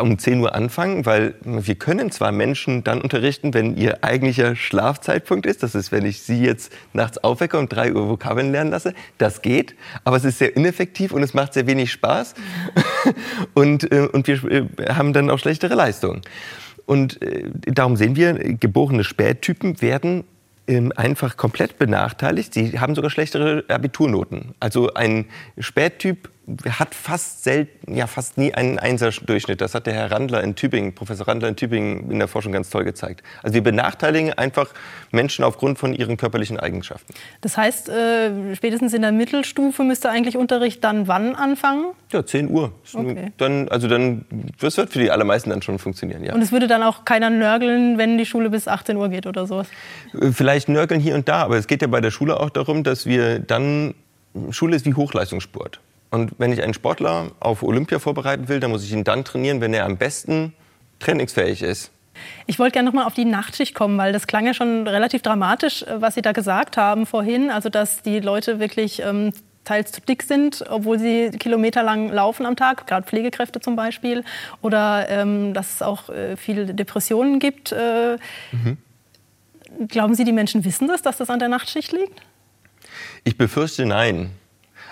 um 0.00 0.18
10 0.18 0.40
Uhr 0.40 0.54
anfangen, 0.54 1.06
weil 1.06 1.34
wir 1.42 1.74
können 1.74 2.10
zwar 2.10 2.32
Menschen 2.32 2.84
dann 2.84 3.00
unterrichten, 3.00 3.54
wenn 3.54 3.76
ihr 3.76 4.04
eigentlicher 4.04 4.56
Schlafzeitpunkt 4.56 5.46
ist. 5.46 5.62
Das 5.62 5.74
ist, 5.74 5.90
wenn 5.92 6.04
ich 6.04 6.22
sie 6.22 6.42
jetzt 6.42 6.72
nachts 6.92 7.18
aufwecke 7.18 7.58
und 7.58 7.72
3 7.72 7.94
Uhr 7.94 8.08
Vokabeln 8.08 8.52
lernen 8.52 8.70
lasse. 8.70 8.94
Das 9.16 9.42
geht, 9.42 9.74
aber 10.04 10.16
es 10.16 10.24
ist 10.24 10.38
sehr 10.38 10.54
ineffektiv 10.54 11.12
und 11.12 11.22
es 11.22 11.34
macht 11.34 11.54
sehr 11.54 11.66
wenig 11.66 11.90
Spaß. 11.92 12.34
und, 13.54 13.90
äh, 13.90 14.08
und 14.12 14.26
wir 14.26 14.68
haben 14.88 15.12
dann 15.12 15.30
auch 15.30 15.38
schlechtere 15.38 15.74
Leistungen. 15.74 16.22
Und 16.86 17.20
darum 17.66 17.96
sehen 17.96 18.16
wir, 18.16 18.32
geborene 18.32 19.04
Spättypen 19.04 19.82
werden 19.82 20.24
ähm, 20.68 20.92
einfach 20.96 21.38
komplett 21.38 21.78
benachteiligt. 21.78 22.52
Sie 22.52 22.78
haben 22.78 22.94
sogar 22.94 23.10
schlechtere 23.10 23.64
Abiturnoten. 23.68 24.54
Also 24.60 24.92
ein 24.92 25.24
Spättyp 25.58 26.28
hat 26.78 26.94
fast 26.94 27.44
selten, 27.44 27.94
ja 27.94 28.06
fast 28.06 28.38
nie 28.38 28.54
einen 28.54 28.78
Einser-Durchschnitt. 28.78 29.60
Das 29.60 29.74
hat 29.74 29.86
der 29.86 29.94
Herr 29.94 30.10
Randler 30.10 30.42
in 30.42 30.54
Tübingen, 30.54 30.94
Professor 30.94 31.28
Randler 31.28 31.48
in 31.48 31.56
Tübingen 31.56 32.10
in 32.10 32.18
der 32.18 32.28
Forschung 32.28 32.52
ganz 32.52 32.70
toll 32.70 32.84
gezeigt. 32.84 33.22
Also 33.42 33.54
wir 33.54 33.62
benachteiligen 33.62 34.32
einfach 34.32 34.72
Menschen 35.10 35.44
aufgrund 35.44 35.78
von 35.78 35.94
ihren 35.94 36.16
körperlichen 36.16 36.58
Eigenschaften. 36.58 37.12
Das 37.40 37.56
heißt, 37.56 37.88
äh, 37.88 38.54
spätestens 38.54 38.94
in 38.94 39.02
der 39.02 39.12
Mittelstufe 39.12 39.84
müsste 39.84 40.10
eigentlich 40.10 40.36
Unterricht 40.36 40.82
dann 40.84 41.08
wann 41.08 41.34
anfangen? 41.34 41.92
Ja, 42.12 42.24
10 42.24 42.50
Uhr. 42.50 42.72
Okay. 42.92 43.32
Dann, 43.36 43.68
also 43.68 43.88
dann, 43.88 44.24
das 44.60 44.76
wird 44.76 44.90
für 44.90 44.98
die 44.98 45.10
allermeisten 45.10 45.50
dann 45.50 45.62
schon 45.62 45.78
funktionieren, 45.78 46.24
ja. 46.24 46.34
Und 46.34 46.42
es 46.42 46.52
würde 46.52 46.66
dann 46.66 46.82
auch 46.82 47.04
keiner 47.04 47.30
nörgeln, 47.30 47.98
wenn 47.98 48.16
die 48.16 48.26
Schule 48.26 48.50
bis 48.50 48.68
18 48.68 48.96
Uhr 48.96 49.08
geht 49.08 49.26
oder 49.26 49.46
sowas? 49.46 49.68
Äh, 50.18 50.32
vielleicht 50.32 50.68
nörgeln 50.68 51.00
hier 51.00 51.14
und 51.14 51.28
da, 51.28 51.42
aber 51.42 51.56
es 51.56 51.66
geht 51.66 51.82
ja 51.82 51.88
bei 51.88 52.00
der 52.00 52.10
Schule 52.10 52.40
auch 52.40 52.50
darum, 52.50 52.84
dass 52.84 53.06
wir 53.06 53.38
dann, 53.38 53.94
Schule 54.50 54.76
ist 54.76 54.86
wie 54.86 54.94
Hochleistungssport. 54.94 55.80
Und 56.10 56.32
wenn 56.38 56.52
ich 56.52 56.62
einen 56.62 56.74
Sportler 56.74 57.32
auf 57.40 57.62
Olympia 57.62 57.98
vorbereiten 57.98 58.48
will, 58.48 58.60
dann 58.60 58.70
muss 58.70 58.84
ich 58.84 58.92
ihn 58.92 59.04
dann 59.04 59.24
trainieren, 59.24 59.60
wenn 59.60 59.74
er 59.74 59.84
am 59.84 59.96
besten 59.96 60.54
trainingsfähig 61.00 61.62
ist. 61.62 61.90
Ich 62.46 62.58
wollte 62.58 62.72
gerne 62.72 62.86
noch 62.86 62.94
mal 62.94 63.04
auf 63.04 63.14
die 63.14 63.24
Nachtschicht 63.24 63.74
kommen, 63.74 63.96
weil 63.98 64.12
das 64.12 64.26
klang 64.26 64.46
ja 64.46 64.54
schon 64.54 64.88
relativ 64.88 65.22
dramatisch, 65.22 65.82
äh, 65.82 66.00
was 66.00 66.14
Sie 66.14 66.22
da 66.22 66.32
gesagt 66.32 66.76
haben 66.76 67.06
vorhin. 67.06 67.50
Also, 67.50 67.68
dass 67.68 68.02
die 68.02 68.20
Leute 68.20 68.58
wirklich 68.58 69.02
ähm, 69.02 69.32
teils 69.68 69.92
zu 69.92 70.00
dick 70.00 70.22
sind, 70.22 70.64
obwohl 70.68 70.98
sie 70.98 71.30
kilometerlang 71.30 72.10
laufen 72.10 72.46
am 72.46 72.56
Tag, 72.56 72.86
gerade 72.86 73.06
Pflegekräfte 73.06 73.60
zum 73.60 73.76
Beispiel. 73.76 74.24
Oder 74.62 75.08
ähm, 75.10 75.52
dass 75.52 75.74
es 75.74 75.82
auch 75.82 76.08
äh, 76.08 76.36
viele 76.36 76.74
Depressionen 76.74 77.38
gibt. 77.38 77.72
Äh, 77.72 78.16
mhm. 78.52 78.78
Glauben 79.88 80.14
Sie, 80.14 80.24
die 80.24 80.32
Menschen 80.32 80.64
wissen 80.64 80.88
das, 80.88 81.02
dass 81.02 81.18
das 81.18 81.28
an 81.28 81.38
der 81.38 81.48
Nachtschicht 81.48 81.92
liegt? 81.92 82.22
Ich 83.24 83.36
befürchte 83.36 83.84
nein. 83.84 84.30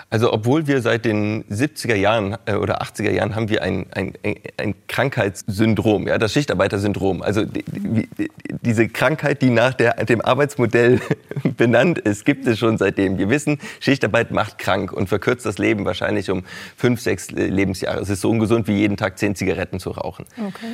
Also 0.09 0.31
obwohl 0.31 0.67
wir 0.67 0.81
seit 0.81 1.03
den 1.03 1.43
70er 1.45 1.95
Jahren 1.95 2.37
äh, 2.45 2.53
oder 2.53 2.81
80er 2.81 3.11
Jahren 3.11 3.35
haben 3.35 3.49
wir 3.49 3.61
ein, 3.61 3.87
ein, 3.91 4.13
ein 4.55 4.73
Krankheitssyndrom, 4.87 6.07
ja, 6.07 6.17
das 6.17 6.31
Schichtarbeitersyndrom. 6.31 7.21
Also 7.21 7.43
die, 7.43 7.63
die, 7.67 8.31
diese 8.61 8.87
Krankheit, 8.87 9.41
die 9.41 9.49
nach 9.49 9.73
der, 9.73 10.05
dem 10.05 10.21
Arbeitsmodell 10.21 11.01
benannt 11.57 11.99
ist, 11.99 12.23
gibt 12.23 12.47
es 12.47 12.57
schon 12.57 12.77
seitdem. 12.77 13.17
Wir 13.17 13.29
wissen, 13.29 13.59
Schichtarbeit 13.81 14.31
macht 14.31 14.59
krank 14.59 14.93
und 14.93 15.09
verkürzt 15.09 15.45
das 15.45 15.57
Leben 15.57 15.83
wahrscheinlich 15.83 16.31
um 16.31 16.45
fünf, 16.77 17.01
sechs 17.01 17.29
Lebensjahre. 17.31 17.99
Es 17.99 18.09
ist 18.09 18.21
so 18.21 18.29
ungesund 18.29 18.67
wie 18.67 18.77
jeden 18.77 18.95
Tag 18.95 19.17
zehn 19.19 19.35
Zigaretten 19.35 19.79
zu 19.81 19.91
rauchen. 19.91 20.25
Okay. 20.37 20.67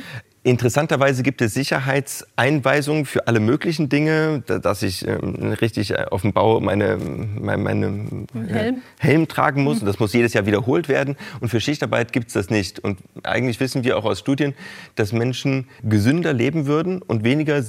Interessanterweise 0.46 1.22
gibt 1.22 1.40
es 1.40 1.54
Sicherheitseinweisungen 1.54 3.06
für 3.06 3.26
alle 3.28 3.40
möglichen 3.40 3.88
Dinge, 3.88 4.42
dass 4.46 4.82
ich 4.82 5.08
ähm, 5.08 5.54
richtig 5.58 5.92
äh, 5.92 6.04
auf 6.10 6.20
dem 6.20 6.34
Bau 6.34 6.60
meine, 6.60 6.98
meine, 6.98 7.62
meine 7.62 7.86
äh, 7.86 8.52
Helm. 8.52 8.82
Helm. 8.98 9.26
tragen 9.26 9.62
muss. 9.62 9.80
Und 9.80 9.86
das 9.86 9.98
muss 9.98 10.12
jedes 10.12 10.34
Jahr 10.34 10.44
wiederholt 10.44 10.90
werden. 10.90 11.16
Und 11.40 11.48
für 11.48 11.60
Schichtarbeit 11.60 12.12
gibt 12.12 12.26
es 12.26 12.34
das 12.34 12.50
nicht. 12.50 12.78
Und 12.78 12.98
eigentlich 13.22 13.58
wissen 13.58 13.84
wir 13.84 13.96
auch 13.96 14.04
aus 14.04 14.18
Studien, 14.18 14.52
dass 14.96 15.14
Menschen 15.14 15.66
gesünder 15.82 16.34
leben 16.34 16.66
würden 16.66 17.00
und 17.00 17.24
weniger 17.24 17.64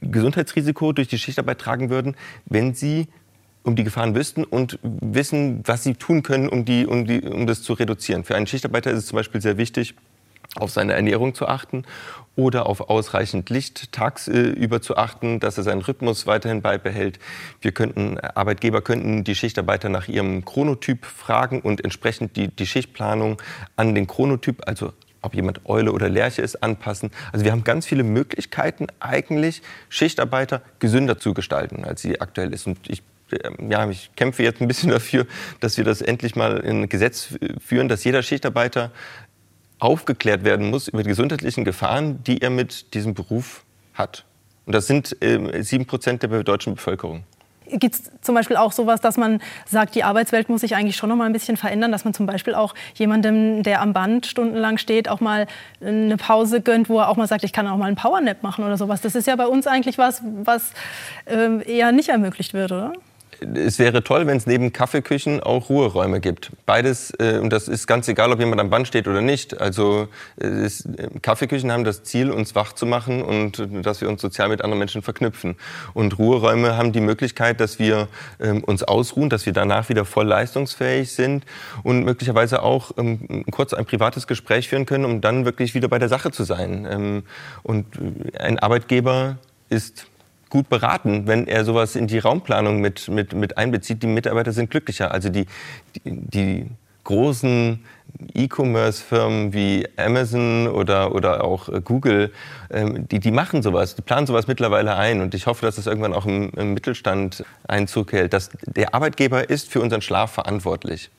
Gesundheitsrisiko 0.00 0.92
durch 0.92 1.08
die 1.08 1.18
Schichtarbeit 1.18 1.58
tragen 1.58 1.90
würden, 1.90 2.14
wenn 2.46 2.74
sie 2.74 3.08
um 3.64 3.74
die 3.74 3.82
Gefahren 3.82 4.14
wüssten 4.14 4.44
und 4.44 4.78
wissen, 4.82 5.62
was 5.66 5.82
sie 5.82 5.94
tun 5.94 6.22
können, 6.22 6.48
um, 6.48 6.64
die, 6.64 6.86
um, 6.86 7.06
die, 7.06 7.22
um 7.22 7.48
das 7.48 7.62
zu 7.62 7.72
reduzieren. 7.72 8.22
Für 8.22 8.36
einen 8.36 8.46
Schichtarbeiter 8.46 8.92
ist 8.92 8.98
es 8.98 9.06
zum 9.06 9.16
Beispiel 9.16 9.40
sehr 9.40 9.58
wichtig, 9.58 9.96
auf 10.56 10.70
seine 10.70 10.94
Ernährung 10.94 11.34
zu 11.34 11.46
achten 11.46 11.84
oder 12.36 12.66
auf 12.66 12.88
ausreichend 12.88 13.50
Licht 13.50 13.92
tagsüber 13.92 14.80
zu 14.80 14.96
achten, 14.96 15.40
dass 15.40 15.58
er 15.58 15.64
seinen 15.64 15.82
Rhythmus 15.82 16.26
weiterhin 16.26 16.62
beibehält. 16.62 17.18
Wir 17.60 17.72
könnten, 17.72 18.18
Arbeitgeber 18.18 18.82
könnten 18.82 19.24
die 19.24 19.34
Schichtarbeiter 19.34 19.88
nach 19.88 20.08
ihrem 20.08 20.44
Chronotyp 20.44 21.04
fragen 21.04 21.60
und 21.60 21.84
entsprechend 21.84 22.36
die, 22.36 22.48
die 22.48 22.66
Schichtplanung 22.66 23.40
an 23.76 23.94
den 23.94 24.06
Chronotyp, 24.06 24.62
also 24.66 24.92
ob 25.22 25.34
jemand 25.34 25.66
Eule 25.66 25.92
oder 25.92 26.08
Lerche 26.08 26.40
ist, 26.40 26.62
anpassen. 26.62 27.10
Also 27.30 27.44
wir 27.44 27.52
haben 27.52 27.64
ganz 27.64 27.84
viele 27.84 28.04
Möglichkeiten, 28.04 28.86
eigentlich 29.00 29.62
Schichtarbeiter 29.90 30.62
gesünder 30.78 31.18
zu 31.18 31.34
gestalten, 31.34 31.84
als 31.84 32.00
sie 32.00 32.20
aktuell 32.20 32.54
ist. 32.54 32.66
Und 32.66 32.78
ich 32.88 33.02
ähm, 33.44 33.70
ja, 33.70 33.88
ich 33.88 34.10
kämpfe 34.16 34.42
jetzt 34.42 34.60
ein 34.60 34.68
bisschen 34.68 34.90
dafür, 34.90 35.26
dass 35.60 35.76
wir 35.76 35.84
das 35.84 36.00
endlich 36.00 36.36
mal 36.36 36.58
in 36.58 36.88
Gesetz 36.88 37.34
führen, 37.64 37.88
dass 37.88 38.04
jeder 38.04 38.22
Schichtarbeiter 38.22 38.90
aufgeklärt 39.80 40.44
werden 40.44 40.70
muss 40.70 40.88
über 40.88 41.02
die 41.02 41.08
gesundheitlichen 41.08 41.64
Gefahren, 41.64 42.22
die 42.24 42.40
er 42.42 42.50
mit 42.50 42.94
diesem 42.94 43.14
Beruf 43.14 43.64
hat. 43.94 44.24
Und 44.66 44.74
das 44.74 44.86
sind 44.86 45.16
sieben 45.18 45.82
äh, 45.82 45.84
Prozent 45.84 46.22
der 46.22 46.44
deutschen 46.44 46.74
Bevölkerung. 46.74 47.24
Gibt 47.72 47.94
es 47.94 48.10
zum 48.20 48.34
Beispiel 48.34 48.56
auch 48.56 48.72
sowas, 48.72 49.00
dass 49.00 49.16
man 49.16 49.40
sagt, 49.64 49.94
die 49.94 50.02
Arbeitswelt 50.02 50.48
muss 50.48 50.62
sich 50.62 50.74
eigentlich 50.74 50.96
schon 50.96 51.08
noch 51.08 51.16
mal 51.16 51.26
ein 51.26 51.32
bisschen 51.32 51.56
verändern, 51.56 51.92
dass 51.92 52.04
man 52.04 52.14
zum 52.14 52.26
Beispiel 52.26 52.54
auch 52.54 52.74
jemandem, 52.94 53.62
der 53.62 53.80
am 53.80 53.92
Band 53.92 54.26
stundenlang 54.26 54.76
steht, 54.76 55.08
auch 55.08 55.20
mal 55.20 55.46
eine 55.80 56.16
Pause 56.16 56.60
gönnt, 56.60 56.88
wo 56.88 56.98
er 56.98 57.08
auch 57.08 57.16
mal 57.16 57.28
sagt, 57.28 57.44
ich 57.44 57.52
kann 57.52 57.68
auch 57.68 57.76
mal 57.76 57.86
einen 57.86 57.96
Powernap 57.96 58.42
machen 58.42 58.64
oder 58.64 58.76
sowas. 58.76 59.02
Das 59.02 59.14
ist 59.14 59.26
ja 59.26 59.36
bei 59.36 59.46
uns 59.46 59.68
eigentlich 59.68 59.98
was, 59.98 60.22
was 60.42 60.72
äh, 61.26 61.62
eher 61.64 61.92
nicht 61.92 62.08
ermöglicht 62.08 62.54
wird, 62.54 62.72
oder? 62.72 62.92
Es 63.54 63.78
wäre 63.78 64.02
toll, 64.04 64.26
wenn 64.26 64.36
es 64.36 64.46
neben 64.46 64.72
Kaffeeküchen 64.72 65.40
auch 65.40 65.68
Ruheräume 65.68 66.20
gibt. 66.20 66.50
Beides, 66.66 67.12
äh, 67.18 67.38
und 67.38 67.50
das 67.50 67.68
ist 67.68 67.86
ganz 67.86 68.08
egal, 68.08 68.32
ob 68.32 68.38
jemand 68.38 68.60
am 68.60 68.70
Band 68.70 68.86
steht 68.86 69.08
oder 69.08 69.20
nicht. 69.20 69.60
Also 69.60 70.08
ist, 70.36 70.86
äh, 70.86 71.08
Kaffeeküchen 71.22 71.72
haben 71.72 71.84
das 71.84 72.02
Ziel, 72.02 72.30
uns 72.30 72.54
wach 72.54 72.72
zu 72.72 72.86
machen 72.86 73.22
und 73.22 73.58
äh, 73.58 73.82
dass 73.82 74.00
wir 74.00 74.08
uns 74.08 74.20
sozial 74.20 74.48
mit 74.48 74.62
anderen 74.62 74.78
Menschen 74.78 75.02
verknüpfen. 75.02 75.56
Und 75.94 76.18
Ruheräume 76.18 76.76
haben 76.76 76.92
die 76.92 77.00
Möglichkeit, 77.00 77.60
dass 77.60 77.78
wir 77.78 78.08
ähm, 78.40 78.62
uns 78.64 78.82
ausruhen, 78.82 79.30
dass 79.30 79.46
wir 79.46 79.52
danach 79.52 79.88
wieder 79.88 80.04
voll 80.04 80.26
leistungsfähig 80.26 81.12
sind 81.12 81.44
und 81.82 82.04
möglicherweise 82.04 82.62
auch 82.62 82.92
ähm, 82.98 83.44
kurz 83.50 83.72
ein 83.74 83.86
privates 83.86 84.26
Gespräch 84.26 84.68
führen 84.68 84.86
können, 84.86 85.04
um 85.04 85.20
dann 85.20 85.44
wirklich 85.44 85.74
wieder 85.74 85.88
bei 85.88 85.98
der 85.98 86.08
Sache 86.08 86.30
zu 86.30 86.44
sein. 86.44 86.86
Ähm, 86.90 87.22
und 87.62 87.86
äh, 87.96 88.38
ein 88.38 88.58
Arbeitgeber 88.58 89.38
ist 89.68 90.06
gut 90.50 90.68
beraten, 90.68 91.26
wenn 91.26 91.46
er 91.46 91.64
sowas 91.64 91.96
in 91.96 92.06
die 92.06 92.18
Raumplanung 92.18 92.80
mit, 92.80 93.08
mit, 93.08 93.32
mit 93.32 93.56
einbezieht. 93.56 94.02
Die 94.02 94.06
Mitarbeiter 94.06 94.52
sind 94.52 94.70
glücklicher. 94.70 95.12
Also 95.12 95.30
die, 95.30 95.46
die, 95.94 96.00
die 96.04 96.66
großen 97.04 97.84
E-Commerce-Firmen 98.34 99.52
wie 99.52 99.88
Amazon 99.96 100.68
oder, 100.68 101.14
oder 101.14 101.44
auch 101.44 101.68
äh, 101.68 101.80
Google, 101.80 102.32
ähm, 102.70 103.08
die, 103.08 103.20
die 103.20 103.30
machen 103.30 103.62
sowas, 103.62 103.94
die 103.94 104.02
planen 104.02 104.26
sowas 104.26 104.48
mittlerweile 104.48 104.96
ein. 104.96 105.20
Und 105.20 105.34
ich 105.34 105.46
hoffe, 105.46 105.64
dass 105.64 105.78
es 105.78 105.86
irgendwann 105.86 106.12
auch 106.12 106.26
im, 106.26 106.50
im 106.56 106.74
Mittelstand 106.74 107.44
Einzug 107.66 108.12
hält. 108.12 108.32
Dass 108.32 108.50
der 108.66 108.94
Arbeitgeber 108.94 109.48
ist 109.48 109.70
für 109.70 109.80
unseren 109.80 110.02
Schlaf 110.02 110.32
verantwortlich. 110.32 111.10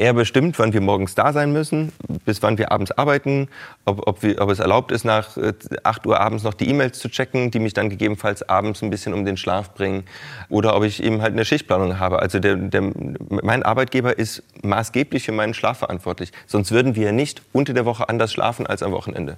Er 0.00 0.14
bestimmt, 0.14 0.58
wann 0.58 0.72
wir 0.72 0.80
morgens 0.80 1.14
da 1.14 1.30
sein 1.34 1.52
müssen, 1.52 1.92
bis 2.24 2.42
wann 2.42 2.56
wir 2.56 2.72
abends 2.72 2.90
arbeiten, 2.90 3.48
ob, 3.84 4.08
ob, 4.08 4.22
wir, 4.22 4.40
ob 4.40 4.48
es 4.48 4.58
erlaubt 4.58 4.92
ist, 4.92 5.04
nach 5.04 5.36
8 5.36 6.06
äh, 6.06 6.08
Uhr 6.08 6.18
abends 6.18 6.42
noch 6.42 6.54
die 6.54 6.70
E-Mails 6.70 6.98
zu 6.98 7.10
checken, 7.10 7.50
die 7.50 7.58
mich 7.58 7.74
dann 7.74 7.90
gegebenenfalls 7.90 8.48
abends 8.48 8.82
ein 8.82 8.88
bisschen 8.88 9.12
um 9.12 9.26
den 9.26 9.36
Schlaf 9.36 9.74
bringen, 9.74 10.04
oder 10.48 10.74
ob 10.74 10.84
ich 10.84 11.02
eben 11.02 11.20
halt 11.20 11.34
eine 11.34 11.44
Schichtplanung 11.44 11.98
habe. 11.98 12.18
Also 12.18 12.38
der, 12.38 12.56
der, 12.56 12.80
mein 13.28 13.62
Arbeitgeber 13.62 14.18
ist 14.18 14.42
maßgeblich 14.62 15.22
für 15.22 15.32
meinen 15.32 15.52
Schlaf 15.52 15.80
verantwortlich. 15.80 16.32
Sonst 16.46 16.72
würden 16.72 16.96
wir 16.96 17.12
nicht 17.12 17.42
unter 17.52 17.74
der 17.74 17.84
Woche 17.84 18.08
anders 18.08 18.32
schlafen 18.32 18.66
als 18.66 18.82
am 18.82 18.92
Wochenende. 18.92 19.36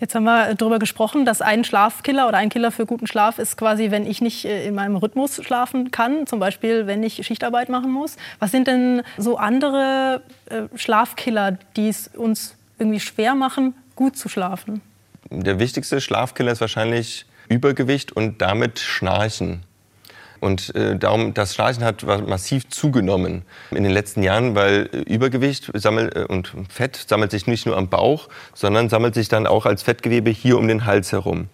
Jetzt 0.00 0.14
haben 0.14 0.24
wir 0.24 0.54
darüber 0.56 0.78
gesprochen, 0.78 1.24
dass 1.24 1.40
ein 1.40 1.62
Schlafkiller 1.62 2.26
oder 2.26 2.38
ein 2.38 2.48
Killer 2.48 2.72
für 2.72 2.86
guten 2.86 3.06
Schlaf 3.06 3.38
ist 3.38 3.56
quasi, 3.56 3.90
wenn 3.90 4.04
ich 4.04 4.20
nicht 4.20 4.44
äh, 4.44 4.66
in 4.66 4.74
meinem 4.74 4.96
Rhythmus 4.96 5.42
schlafen 5.44 5.90
kann, 5.90 6.26
zum 6.26 6.40
Beispiel 6.40 6.86
wenn 6.86 7.02
ich 7.02 7.24
Schichtarbeit 7.24 7.68
machen 7.68 7.92
muss. 7.92 8.16
Was 8.40 8.50
sind 8.50 8.66
denn 8.66 9.02
so 9.16 9.36
andere 9.36 10.22
äh, 10.46 10.62
Schlafkiller, 10.76 11.58
die 11.76 11.88
es 11.88 12.08
uns 12.08 12.56
irgendwie 12.78 13.00
schwer 13.00 13.34
machen, 13.34 13.74
gut 13.94 14.16
zu 14.16 14.28
schlafen? 14.28 14.80
Der 15.30 15.58
wichtigste 15.58 16.00
Schlafkiller 16.00 16.52
ist 16.52 16.60
wahrscheinlich 16.60 17.26
Übergewicht 17.48 18.12
und 18.12 18.42
damit 18.42 18.80
Schnarchen. 18.80 19.62
Und 20.42 20.74
äh, 20.74 20.96
darum, 20.96 21.34
das 21.34 21.54
Schnarchen 21.54 21.84
hat 21.84 22.02
massiv 22.26 22.68
zugenommen 22.68 23.42
in 23.70 23.84
den 23.84 23.92
letzten 23.92 24.24
Jahren, 24.24 24.56
weil 24.56 24.90
äh, 24.92 24.98
Übergewicht 25.02 25.70
sammelt, 25.74 26.16
äh, 26.16 26.24
und 26.24 26.52
Fett 26.68 26.96
sammelt 26.96 27.30
sich 27.30 27.46
nicht 27.46 27.64
nur 27.64 27.76
am 27.76 27.88
Bauch, 27.88 28.28
sondern 28.52 28.88
sammelt 28.88 29.14
sich 29.14 29.28
dann 29.28 29.46
auch 29.46 29.66
als 29.66 29.84
Fettgewebe 29.84 30.30
hier 30.30 30.58
um 30.58 30.66
den 30.66 30.84
Hals 30.84 31.12
herum. 31.12 31.46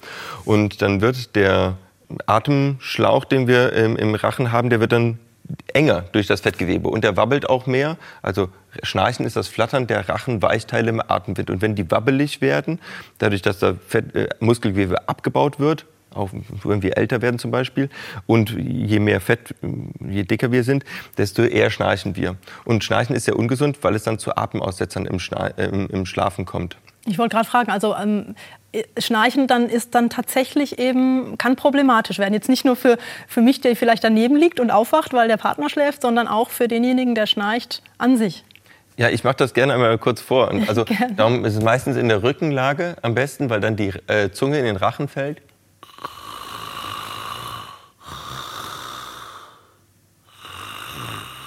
Und 0.47 0.81
dann 0.81 1.03
wird 1.03 1.37
der 1.37 1.77
Atemschlauch, 2.25 3.27
den 3.27 3.47
wir 3.47 3.75
im, 3.75 3.95
im 3.99 4.15
Rachen 4.15 4.53
haben, 4.53 4.71
der 4.71 4.81
wird 4.81 4.93
dann 4.93 5.19
enger 5.75 6.05
durch 6.13 6.27
das 6.27 6.41
Fettgewebe 6.41 6.89
und 6.89 7.05
der 7.05 7.15
wabbelt 7.19 7.47
auch 7.47 7.67
mehr. 7.67 7.99
Also 8.23 8.49
Schnarchen 8.83 9.27
ist 9.27 9.37
das 9.37 9.49
Flattern 9.49 9.87
der 9.87 10.09
Rachenweichteile 10.09 10.89
im 10.89 11.03
Atemwind. 11.07 11.51
Und 11.51 11.61
wenn 11.61 11.75
die 11.75 11.91
wabbelig 11.91 12.41
werden, 12.41 12.81
dadurch, 13.19 13.43
dass 13.43 13.59
das 13.59 13.77
Fett, 13.87 14.15
äh, 14.15 14.29
Muskelgewebe 14.41 15.07
abgebaut 15.11 15.61
wird, 15.61 15.85
auch 16.15 16.31
wenn 16.65 16.83
wir 16.83 16.97
älter 16.97 17.23
werden 17.23 17.39
zum 17.39 17.51
Beispiel. 17.51 17.89
Und 18.27 18.51
je 18.51 18.99
mehr 18.99 19.21
Fett, 19.21 19.55
je 20.01 20.23
dicker 20.25 20.53
wir 20.53 20.65
sind, 20.65 20.85
desto 21.17 21.43
eher 21.43 21.71
schnarchen 21.71 22.17
wir. 22.17 22.37
Und 22.65 22.85
Schnarchen 22.85 23.15
ist 23.15 23.27
ja 23.27 23.35
ungesund, 23.35 23.79
weil 23.83 23.95
es 23.95 24.05
dann 24.05 24.19
zu 24.19 24.37
Atemaussetzern 24.37 25.07
im, 25.07 25.19
Schna 25.19 25.49
äh, 25.57 25.67
im 25.67 26.07
Schlafen 26.07 26.45
kommt. 26.45 26.77
Ich 27.07 27.19
wollte 27.19 27.37
gerade 27.37 27.49
fragen, 27.49 27.71
also 27.71 27.95
ähm, 27.97 28.35
Schnarchen 28.99 29.47
dann 29.47 29.69
ist 29.69 29.95
dann 29.95 30.11
tatsächlich 30.11 30.79
eben, 30.79 31.39
kann 31.39 31.57
problematisch 31.57 32.19
werden. 32.19 32.35
Jetzt 32.35 32.51
nicht 32.51 32.65
nur 32.65 32.77
für, 32.77 32.99
für 33.27 33.41
mich, 33.41 33.61
der 33.61 33.75
vielleicht 33.77 34.05
daneben 34.05 34.37
liegt 34.37 34.61
und 34.61 34.71
aufwacht, 34.71 35.15
weil 35.15 35.29
der 35.29 35.39
Partner 35.39 35.71
schläft, 35.71 36.03
sondern 36.03 36.29
auch 36.29 36.51
für 36.51 36.69
denjenigen, 36.69 37.15
der 37.15 37.27
schnarcht 37.27 37.83
an 37.97 38.19
sich. 38.19 38.45
Ja, 38.99 39.09
ich 39.09 39.25
mache 39.25 39.37
das 39.37 39.55
gerne 39.55 39.73
einmal 39.75 39.97
kurz 39.97 40.21
vor. 40.21 40.53
Also 40.69 40.85
darum 41.17 41.45
ist 41.45 41.55
es 41.55 41.63
meistens 41.63 41.97
in 41.97 42.09
der 42.09 42.23
Rückenlage 42.23 42.97
am 43.01 43.15
besten, 43.15 43.49
weil 43.49 43.61
dann 43.61 43.77
die 43.77 43.93
äh, 44.07 44.31
Zunge 44.31 44.59
in 44.59 44.65
den 44.65 44.77
Rachen 44.77 45.09
fällt. 45.09 45.41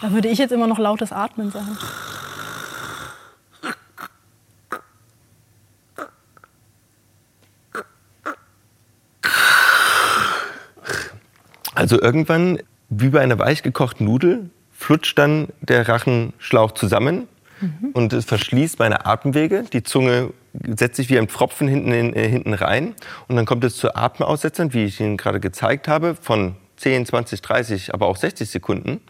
Da 0.01 0.11
würde 0.11 0.29
ich 0.29 0.39
jetzt 0.39 0.51
immer 0.51 0.67
noch 0.67 0.79
lautes 0.79 1.11
Atmen 1.11 1.51
sagen. 1.51 1.77
Also 11.75 12.01
irgendwann, 12.01 12.59
wie 12.89 13.09
bei 13.09 13.21
einer 13.21 13.39
weich 13.39 13.63
gekochten 13.63 14.05
Nudel, 14.05 14.49
flutscht 14.71 15.17
dann 15.17 15.47
der 15.61 15.87
Rachenschlauch 15.87 16.73
zusammen 16.73 17.27
mhm. 17.61 17.91
und 17.93 18.13
es 18.13 18.25
verschließt 18.25 18.79
meine 18.79 19.05
Atemwege. 19.05 19.63
Die 19.71 19.83
Zunge 19.83 20.33
setzt 20.67 20.97
sich 20.97 21.09
wie 21.09 21.17
ein 21.17 21.27
Pfropfen 21.27 21.67
hinten, 21.67 21.91
in, 21.91 22.13
äh, 22.13 22.27
hinten 22.27 22.53
rein 22.53 22.95
und 23.27 23.35
dann 23.35 23.45
kommt 23.45 23.63
es 23.63 23.77
zu 23.77 23.95
Atemaussetzern, 23.95 24.73
wie 24.73 24.85
ich 24.85 24.99
Ihnen 24.99 25.17
gerade 25.17 25.39
gezeigt 25.39 25.87
habe, 25.87 26.15
von 26.15 26.55
10, 26.77 27.05
20, 27.05 27.41
30, 27.41 27.93
aber 27.93 28.07
auch 28.07 28.17
60 28.17 28.49
Sekunden. 28.49 29.01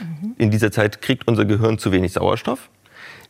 Mhm. 0.00 0.34
In 0.38 0.50
dieser 0.50 0.72
Zeit 0.72 1.02
kriegt 1.02 1.28
unser 1.28 1.44
Gehirn 1.44 1.78
zu 1.78 1.92
wenig 1.92 2.12
Sauerstoff. 2.12 2.70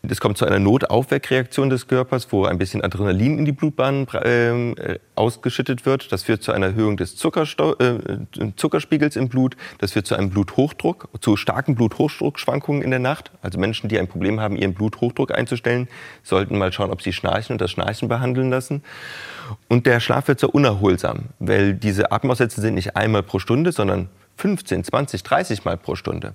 Es 0.02 0.20
kommt 0.20 0.38
zu 0.38 0.44
einer 0.44 0.60
Notaufweckreaktion 0.60 1.70
des 1.70 1.88
Körpers, 1.88 2.28
wo 2.30 2.44
ein 2.44 2.56
bisschen 2.56 2.84
Adrenalin 2.84 3.38
in 3.38 3.44
die 3.44 3.52
Blutbahn 3.52 4.06
äh, 4.08 4.98
ausgeschüttet 5.16 5.86
wird. 5.86 6.12
Das 6.12 6.22
führt 6.22 6.42
zu 6.42 6.52
einer 6.52 6.66
Erhöhung 6.66 6.96
des 6.96 7.16
Zuckersto 7.16 7.74
äh, 7.78 7.98
Zuckerspiegels 8.56 9.16
im 9.16 9.28
Blut. 9.28 9.56
Das 9.78 9.92
führt 9.92 10.06
zu 10.06 10.14
einem 10.14 10.30
Bluthochdruck, 10.30 11.08
zu 11.20 11.36
starken 11.36 11.74
Bluthochdruckschwankungen 11.74 12.82
in 12.82 12.90
der 12.90 13.00
Nacht. 13.00 13.32
Also 13.42 13.58
Menschen, 13.58 13.88
die 13.88 13.98
ein 13.98 14.06
Problem 14.06 14.40
haben, 14.40 14.56
ihren 14.56 14.74
Bluthochdruck 14.74 15.36
einzustellen, 15.36 15.88
sollten 16.22 16.56
mal 16.58 16.72
schauen, 16.72 16.90
ob 16.90 17.02
sie 17.02 17.12
schnarchen 17.12 17.54
und 17.54 17.60
das 17.60 17.72
Schnarchen 17.72 18.08
behandeln 18.08 18.50
lassen. 18.50 18.82
Und 19.68 19.86
der 19.86 19.98
Schlaf 19.98 20.28
wird 20.28 20.38
so 20.38 20.48
unerholsam, 20.48 21.30
weil 21.40 21.74
diese 21.74 22.12
Atemaussätze 22.12 22.60
sind 22.60 22.74
nicht 22.74 22.96
einmal 22.96 23.24
pro 23.24 23.40
Stunde, 23.40 23.72
sondern 23.72 24.08
15, 24.36 24.84
20, 24.84 25.22
30 25.24 25.64
Mal 25.64 25.76
pro 25.76 25.96
Stunde. 25.96 26.34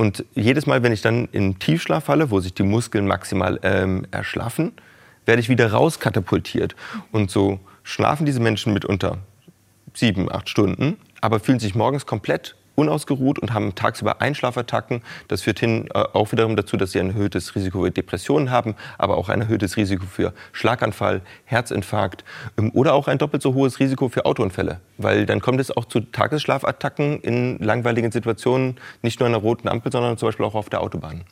Und 0.00 0.24
jedes 0.34 0.64
Mal, 0.64 0.82
wenn 0.82 0.92
ich 0.92 1.02
dann 1.02 1.28
in 1.30 1.58
Tiefschlaf 1.58 2.04
falle, 2.04 2.30
wo 2.30 2.40
sich 2.40 2.54
die 2.54 2.62
Muskeln 2.62 3.06
maximal 3.06 3.60
ähm, 3.62 4.06
erschlaffen, 4.10 4.72
werde 5.26 5.42
ich 5.42 5.50
wieder 5.50 5.72
rauskatapultiert. 5.72 6.74
Und 7.12 7.30
so 7.30 7.60
schlafen 7.82 8.24
diese 8.24 8.40
Menschen 8.40 8.72
mitunter 8.72 9.18
sieben, 9.92 10.32
acht 10.32 10.48
Stunden, 10.48 10.96
aber 11.20 11.38
fühlen 11.38 11.60
sich 11.60 11.74
morgens 11.74 12.06
komplett 12.06 12.56
unausgeruht 12.80 13.38
und 13.38 13.52
haben 13.52 13.74
tagsüber 13.74 14.20
Einschlafattacken. 14.20 15.02
Das 15.28 15.42
führt 15.42 15.60
hin 15.60 15.88
äh, 15.94 15.98
auch 16.12 16.32
wiederum 16.32 16.56
dazu, 16.56 16.76
dass 16.76 16.92
sie 16.92 17.00
ein 17.00 17.10
erhöhtes 17.10 17.54
Risiko 17.54 17.84
für 17.84 17.90
Depressionen 17.90 18.50
haben, 18.50 18.74
aber 18.98 19.16
auch 19.16 19.28
ein 19.28 19.42
erhöhtes 19.42 19.76
Risiko 19.76 20.04
für 20.06 20.32
Schlaganfall, 20.52 21.20
Herzinfarkt 21.44 22.24
ähm, 22.58 22.70
oder 22.74 22.94
auch 22.94 23.08
ein 23.08 23.18
doppelt 23.18 23.42
so 23.42 23.54
hohes 23.54 23.78
Risiko 23.78 24.08
für 24.08 24.24
Autounfälle. 24.24 24.80
Weil 24.98 25.26
dann 25.26 25.40
kommt 25.40 25.60
es 25.60 25.70
auch 25.76 25.84
zu 25.84 26.00
Tagesschlafattacken 26.00 27.20
in 27.20 27.58
langweiligen 27.58 28.10
Situationen, 28.10 28.76
nicht 29.02 29.20
nur 29.20 29.26
an 29.26 29.32
der 29.32 29.42
roten 29.42 29.68
Ampel, 29.68 29.92
sondern 29.92 30.16
zum 30.18 30.28
Beispiel 30.28 30.46
auch 30.46 30.54
auf 30.54 30.70
der 30.70 30.80
Autobahn. 30.80 31.24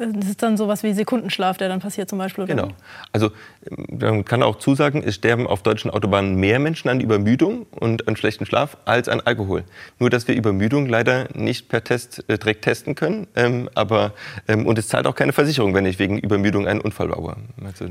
Das 0.00 0.28
ist 0.28 0.42
dann 0.42 0.56
sowas 0.56 0.82
wie 0.82 0.94
Sekundenschlaf, 0.94 1.58
der 1.58 1.68
dann 1.68 1.80
passiert 1.80 2.08
zum 2.08 2.18
Beispiel. 2.18 2.44
Oder? 2.44 2.54
Genau. 2.54 2.68
Also 3.12 3.30
man 3.88 4.24
kann 4.24 4.42
auch 4.42 4.56
zusagen, 4.56 5.02
es 5.04 5.16
sterben 5.16 5.46
auf 5.46 5.62
deutschen 5.62 5.90
Autobahnen 5.90 6.36
mehr 6.36 6.58
Menschen 6.58 6.88
an 6.88 7.00
Übermüdung 7.00 7.66
und 7.70 8.08
an 8.08 8.16
schlechten 8.16 8.46
Schlaf 8.46 8.78
als 8.86 9.08
an 9.08 9.20
Alkohol. 9.20 9.64
Nur 9.98 10.08
dass 10.08 10.26
wir 10.26 10.34
Übermüdung 10.34 10.86
leider 10.86 11.28
nicht 11.34 11.68
per 11.68 11.84
Test 11.84 12.24
äh, 12.28 12.38
direkt 12.38 12.62
testen 12.62 12.94
können. 12.94 13.26
Ähm, 13.36 13.68
aber, 13.74 14.14
ähm, 14.48 14.66
und 14.66 14.78
es 14.78 14.88
zahlt 14.88 15.06
auch 15.06 15.14
keine 15.14 15.32
Versicherung, 15.32 15.74
wenn 15.74 15.84
ich 15.84 15.98
wegen 15.98 16.18
Übermüdung 16.18 16.66
einen 16.66 16.80
Unfall 16.80 17.08
baue. 17.08 17.36
Also, 17.62 17.86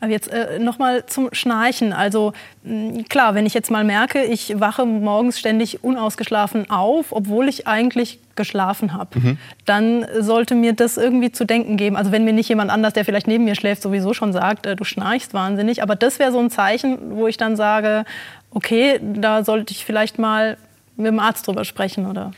aber 0.00 0.10
jetzt 0.10 0.28
äh, 0.28 0.58
noch 0.58 0.78
mal 0.78 1.06
zum 1.06 1.28
Schnarchen. 1.32 1.92
Also 1.92 2.32
mh, 2.62 3.04
klar, 3.08 3.34
wenn 3.34 3.46
ich 3.46 3.54
jetzt 3.54 3.70
mal 3.70 3.84
merke, 3.84 4.24
ich 4.24 4.58
wache 4.60 4.84
morgens 4.86 5.38
ständig 5.38 5.82
unausgeschlafen 5.82 6.70
auf, 6.70 7.12
obwohl 7.12 7.48
ich 7.48 7.66
eigentlich 7.66 8.18
geschlafen 8.36 8.94
habe, 8.94 9.18
mhm. 9.18 9.38
dann 9.66 10.06
sollte 10.20 10.54
mir 10.54 10.72
das 10.72 10.96
irgendwie 10.96 11.32
zu 11.32 11.44
denken 11.44 11.76
geben. 11.76 11.96
Also 11.96 12.12
wenn 12.12 12.24
mir 12.24 12.32
nicht 12.32 12.48
jemand 12.48 12.70
anders, 12.70 12.92
der 12.92 13.04
vielleicht 13.04 13.26
neben 13.26 13.44
mir 13.44 13.54
schläft, 13.54 13.82
sowieso 13.82 14.14
schon 14.14 14.32
sagt, 14.32 14.66
äh, 14.66 14.76
du 14.76 14.84
schnarchst 14.84 15.34
wahnsinnig. 15.34 15.82
Aber 15.82 15.96
das 15.96 16.18
wäre 16.18 16.32
so 16.32 16.38
ein 16.38 16.50
Zeichen, 16.50 17.16
wo 17.16 17.26
ich 17.26 17.36
dann 17.36 17.56
sage, 17.56 18.04
okay, 18.50 19.00
da 19.02 19.44
sollte 19.44 19.72
ich 19.72 19.84
vielleicht 19.84 20.18
mal 20.18 20.56
mit 20.96 21.06
dem 21.06 21.20
Arzt 21.20 21.46
drüber 21.46 21.64
sprechen, 21.64 22.06
oder? 22.06 22.32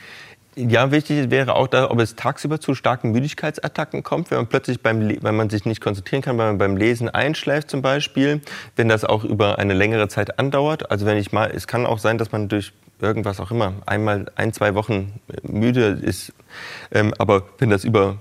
Ja, 0.57 0.91
wichtig 0.91 1.31
wäre 1.31 1.55
auch, 1.55 1.69
da, 1.69 1.91
ob 1.91 2.01
es 2.01 2.17
tagsüber 2.17 2.61
zu 2.61 2.75
starken 2.75 3.13
Müdigkeitsattacken 3.13 4.03
kommt, 4.03 4.31
wenn 4.31 4.39
man 4.39 4.47
plötzlich 4.49 4.83
beim, 4.83 5.23
wenn 5.23 5.37
man 5.37 5.49
sich 5.49 5.65
nicht 5.65 5.81
konzentrieren 5.81 6.23
kann, 6.23 6.39
wenn 6.39 6.47
man 6.47 6.59
beim 6.59 6.77
Lesen 6.77 7.09
einschläft 7.09 7.71
zum 7.71 7.83
Beispiel, 7.83 8.41
wenn 8.75 8.89
das 8.89 9.05
auch 9.05 9.23
über 9.25 9.59
eine 9.59 9.75
längere 9.75 10.09
Zeit 10.09 10.39
andauert. 10.39 10.91
Also 10.91 11.07
wenn 11.07 11.19
ich 11.19 11.31
mal, 11.31 11.51
es 11.55 11.69
kann 11.69 11.87
auch 11.87 11.99
sein, 11.99 12.19
dass 12.19 12.33
man 12.33 12.49
durch 12.49 12.73
irgendwas 13.01 13.39
auch 13.41 13.51
immer 13.51 13.75
einmal 13.87 14.27
ein, 14.35 14.53
zwei 14.53 14.75
Wochen 14.75 15.21
müde 15.43 15.99
ist, 16.03 16.33
ähm, 16.91 17.15
aber 17.19 17.45
wenn 17.59 17.71
das 17.71 17.85
über 17.85 18.19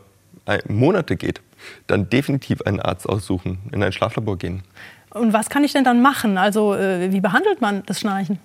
Monate 0.68 1.16
geht, 1.16 1.42
dann 1.88 2.10
definitiv 2.10 2.62
einen 2.64 2.80
Arzt 2.80 3.08
aussuchen, 3.08 3.60
in 3.72 3.84
ein 3.84 3.92
Schlaflabor 3.92 4.38
gehen. 4.38 4.64
Und 5.12 5.34
was 5.34 5.50
kann 5.50 5.64
ich 5.64 5.74
denn 5.74 5.84
dann 5.84 6.02
machen? 6.02 6.38
Also 6.38 6.76
äh, 6.76 7.12
wie 7.12 7.22
behandelt 7.22 7.62
man 7.62 7.84
das 7.86 8.00
Schnarchen? 8.00 8.40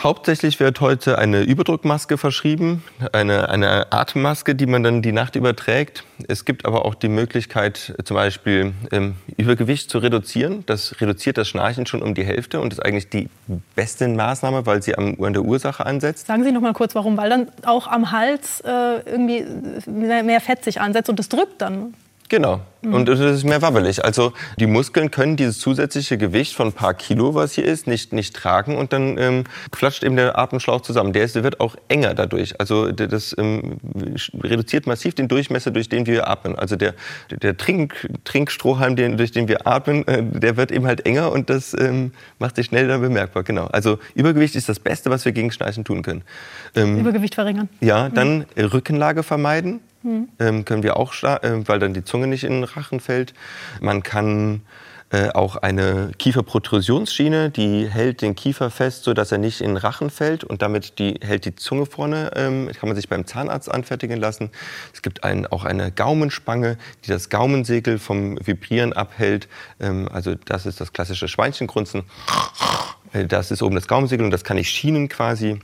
Hauptsächlich 0.00 0.60
wird 0.60 0.80
heute 0.80 1.18
eine 1.18 1.42
Überdruckmaske 1.42 2.18
verschrieben, 2.18 2.84
eine, 3.12 3.48
eine 3.48 3.92
Atemmaske, 3.92 4.54
die 4.54 4.66
man 4.66 4.84
dann 4.84 5.02
die 5.02 5.10
Nacht 5.10 5.34
überträgt. 5.34 6.04
Es 6.28 6.44
gibt 6.44 6.66
aber 6.66 6.84
auch 6.84 6.94
die 6.94 7.08
Möglichkeit, 7.08 7.96
zum 8.04 8.14
Beispiel 8.14 8.74
ähm, 8.92 9.16
Übergewicht 9.36 9.90
zu 9.90 9.98
reduzieren. 9.98 10.62
Das 10.66 11.00
reduziert 11.00 11.36
das 11.36 11.48
Schnarchen 11.48 11.84
schon 11.86 12.02
um 12.02 12.14
die 12.14 12.24
Hälfte 12.24 12.60
und 12.60 12.72
ist 12.72 12.78
eigentlich 12.78 13.08
die 13.08 13.28
beste 13.74 14.06
Maßnahme, 14.06 14.66
weil 14.66 14.84
sie 14.84 14.96
am, 14.96 15.16
an 15.20 15.32
der 15.32 15.42
Ursache 15.42 15.84
ansetzt. 15.84 16.28
Sagen 16.28 16.44
Sie 16.44 16.52
noch 16.52 16.60
mal 16.60 16.74
kurz, 16.74 16.94
warum? 16.94 17.16
Weil 17.16 17.30
dann 17.30 17.48
auch 17.64 17.88
am 17.88 18.12
Hals 18.12 18.60
äh, 18.60 19.00
irgendwie 19.04 19.44
mehr 19.90 20.40
Fett 20.40 20.62
sich 20.62 20.80
ansetzt 20.80 21.10
und 21.10 21.18
das 21.18 21.28
drückt 21.28 21.60
dann. 21.60 21.94
Genau. 22.28 22.60
Mhm. 22.82 22.94
Und 22.94 23.08
es 23.08 23.18
ist 23.18 23.44
mehr 23.44 23.62
wabbelig. 23.62 24.04
Also 24.04 24.32
die 24.58 24.66
Muskeln 24.66 25.10
können 25.10 25.36
dieses 25.36 25.58
zusätzliche 25.58 26.18
Gewicht 26.18 26.54
von 26.54 26.68
ein 26.68 26.72
paar 26.72 26.94
Kilo, 26.94 27.34
was 27.34 27.54
hier 27.54 27.64
ist, 27.64 27.86
nicht, 27.86 28.12
nicht 28.12 28.36
tragen 28.36 28.76
und 28.76 28.92
dann 28.92 29.18
ähm, 29.18 29.44
flatscht 29.74 30.04
eben 30.04 30.16
der 30.16 30.38
Atemschlauch 30.38 30.82
zusammen. 30.82 31.12
Der, 31.12 31.24
ist, 31.24 31.34
der 31.34 31.42
wird 31.42 31.60
auch 31.60 31.74
enger 31.88 32.14
dadurch. 32.14 32.60
Also 32.60 32.92
das 32.92 33.34
ähm, 33.38 33.78
reduziert 34.42 34.86
massiv 34.86 35.14
den 35.14 35.28
Durchmesser, 35.28 35.70
durch 35.70 35.88
den 35.88 36.06
wir 36.06 36.28
atmen. 36.28 36.56
Also 36.56 36.76
der, 36.76 36.94
der 37.30 37.56
Trink, 37.56 38.08
Trinkstrohhalm, 38.24 38.94
den, 38.94 39.16
durch 39.16 39.32
den 39.32 39.48
wir 39.48 39.66
atmen, 39.66 40.06
äh, 40.06 40.22
der 40.22 40.56
wird 40.56 40.70
eben 40.70 40.86
halt 40.86 41.06
enger 41.06 41.32
und 41.32 41.50
das 41.50 41.74
ähm, 41.78 42.12
macht 42.38 42.56
sich 42.56 42.66
schnell 42.66 42.86
dann 42.88 43.00
bemerkbar. 43.00 43.42
Genau. 43.42 43.66
Also 43.66 43.98
Übergewicht 44.14 44.54
ist 44.54 44.68
das 44.68 44.78
Beste, 44.78 45.10
was 45.10 45.24
wir 45.24 45.32
gegen 45.32 45.50
Schnarchen 45.50 45.84
tun 45.84 46.02
können. 46.02 46.22
Ähm, 46.76 46.98
Übergewicht 46.98 47.34
verringern. 47.34 47.68
Ja, 47.80 48.08
dann 48.08 48.46
mhm. 48.54 48.64
Rückenlage 48.64 49.22
vermeiden. 49.22 49.80
Mhm. 50.02 50.28
Ähm, 50.38 50.64
können 50.64 50.82
wir 50.82 50.96
auch, 50.96 51.14
äh, 51.22 51.66
weil 51.66 51.78
dann 51.78 51.94
die 51.94 52.04
Zunge 52.04 52.26
nicht 52.26 52.44
in 52.44 52.52
den 52.52 52.64
Rachen 52.64 53.00
fällt. 53.00 53.34
Man 53.80 54.02
kann 54.02 54.62
äh, 55.10 55.30
auch 55.30 55.56
eine 55.56 56.12
Kieferprotrusionsschiene, 56.18 57.48
die 57.48 57.88
hält 57.88 58.20
den 58.20 58.34
Kiefer 58.34 58.70
fest, 58.70 59.04
sodass 59.04 59.32
er 59.32 59.38
nicht 59.38 59.62
in 59.62 59.68
den 59.68 59.76
Rachen 59.78 60.10
fällt 60.10 60.44
und 60.44 60.60
damit 60.60 60.98
die, 60.98 61.18
hält 61.22 61.46
die 61.46 61.54
Zunge 61.54 61.86
vorne. 61.86 62.30
Ähm, 62.36 62.70
kann 62.78 62.90
man 62.90 62.96
sich 62.96 63.08
beim 63.08 63.26
Zahnarzt 63.26 63.70
anfertigen 63.70 64.18
lassen. 64.18 64.50
Es 64.92 65.00
gibt 65.00 65.24
ein, 65.24 65.46
auch 65.46 65.64
eine 65.64 65.90
Gaumenspange, 65.92 66.76
die 67.06 67.08
das 67.08 67.30
Gaumensegel 67.30 67.98
vom 67.98 68.38
Vibrieren 68.46 68.92
abhält. 68.92 69.48
Ähm, 69.80 70.08
also 70.12 70.34
das 70.34 70.66
ist 70.66 70.78
das 70.78 70.92
klassische 70.92 71.26
Schweinchengrunzen. 71.26 72.04
Äh, 73.14 73.24
das 73.24 73.50
ist 73.50 73.62
oben 73.62 73.76
das 73.76 73.88
Gaumensegel 73.88 74.26
und 74.26 74.30
das 74.30 74.44
kann 74.44 74.58
ich 74.58 74.68
schienen 74.68 75.08
quasi. 75.08 75.58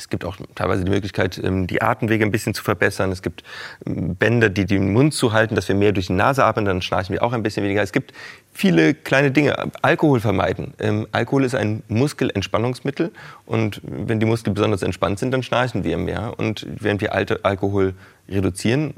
Es 0.00 0.08
gibt 0.08 0.24
auch 0.24 0.38
teilweise 0.54 0.84
die 0.84 0.90
Möglichkeit, 0.90 1.38
ähm, 1.42 1.66
die 1.66 1.82
Atemwege 1.82 2.24
ein 2.24 2.30
bisschen 2.30 2.54
zu 2.54 2.62
verbessern. 2.62 3.12
Es 3.12 3.20
gibt 3.20 3.44
ähm, 3.86 4.16
Bänder, 4.16 4.48
die 4.48 4.64
den 4.64 4.92
Mund 4.92 5.12
zu 5.12 5.32
halten, 5.32 5.54
dass 5.54 5.68
wir 5.68 5.74
mehr 5.74 5.92
durch 5.92 6.06
die 6.06 6.14
Nase 6.14 6.44
atmen, 6.44 6.64
dann 6.64 6.80
schnarchen 6.80 7.12
wir 7.12 7.22
auch 7.22 7.32
ein 7.32 7.42
bisschen 7.42 7.62
weniger. 7.64 7.82
Es 7.82 7.92
gibt 7.92 8.12
viele 8.52 8.94
kleine 8.94 9.30
Dinge. 9.30 9.56
Alkohol 9.82 10.20
vermeiden. 10.20 10.74
Ähm, 10.78 11.06
Alkohol 11.12 11.44
ist 11.44 11.54
ein 11.54 11.82
Muskelentspannungsmittel 11.88 13.12
und 13.46 13.80
wenn 13.84 14.20
die 14.20 14.26
Muskeln 14.26 14.54
besonders 14.54 14.82
entspannt 14.82 15.18
sind, 15.18 15.30
dann 15.30 15.42
schnarchen 15.42 15.84
wir 15.84 15.96
mehr. 15.96 16.34
Und 16.36 16.66
wenn 16.68 17.00
wir 17.00 17.14
alte 17.14 17.44
Alkohol 17.44 17.94
reduzieren, 18.28 18.94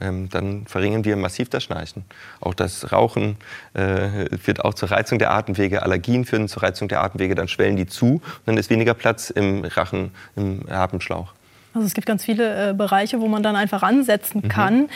ähm, 0.00 0.28
dann 0.30 0.66
verringern 0.66 1.04
wir 1.04 1.16
massiv 1.16 1.50
das 1.50 1.64
Schnarchen. 1.64 2.04
Auch 2.40 2.54
das 2.54 2.92
Rauchen 2.92 3.36
äh, 3.74 4.36
führt 4.38 4.64
auch 4.64 4.74
zur 4.74 4.90
Reizung 4.90 5.18
der 5.18 5.32
Atemwege. 5.32 5.82
Allergien 5.82 6.24
führen 6.24 6.48
zur 6.48 6.62
Reizung 6.62 6.88
der 6.88 7.02
Atemwege. 7.02 7.34
Dann 7.34 7.48
schwellen 7.48 7.76
die 7.76 7.86
zu 7.86 8.14
und 8.14 8.22
dann 8.46 8.56
ist 8.56 8.70
weniger 8.70 8.94
Platz 8.94 9.30
im 9.30 9.64
Rachen, 9.64 10.12
im 10.36 10.62
Atemschlauch. 10.68 11.32
Also 11.74 11.86
es 11.86 11.94
gibt 11.94 12.06
ganz 12.06 12.24
viele 12.24 12.70
äh, 12.70 12.72
Bereiche, 12.72 13.20
wo 13.20 13.26
man 13.26 13.42
dann 13.42 13.56
einfach 13.56 13.82
ansetzen 13.82 14.42
mhm. 14.44 14.48
kann. 14.48 14.76
Mhm. 14.82 14.88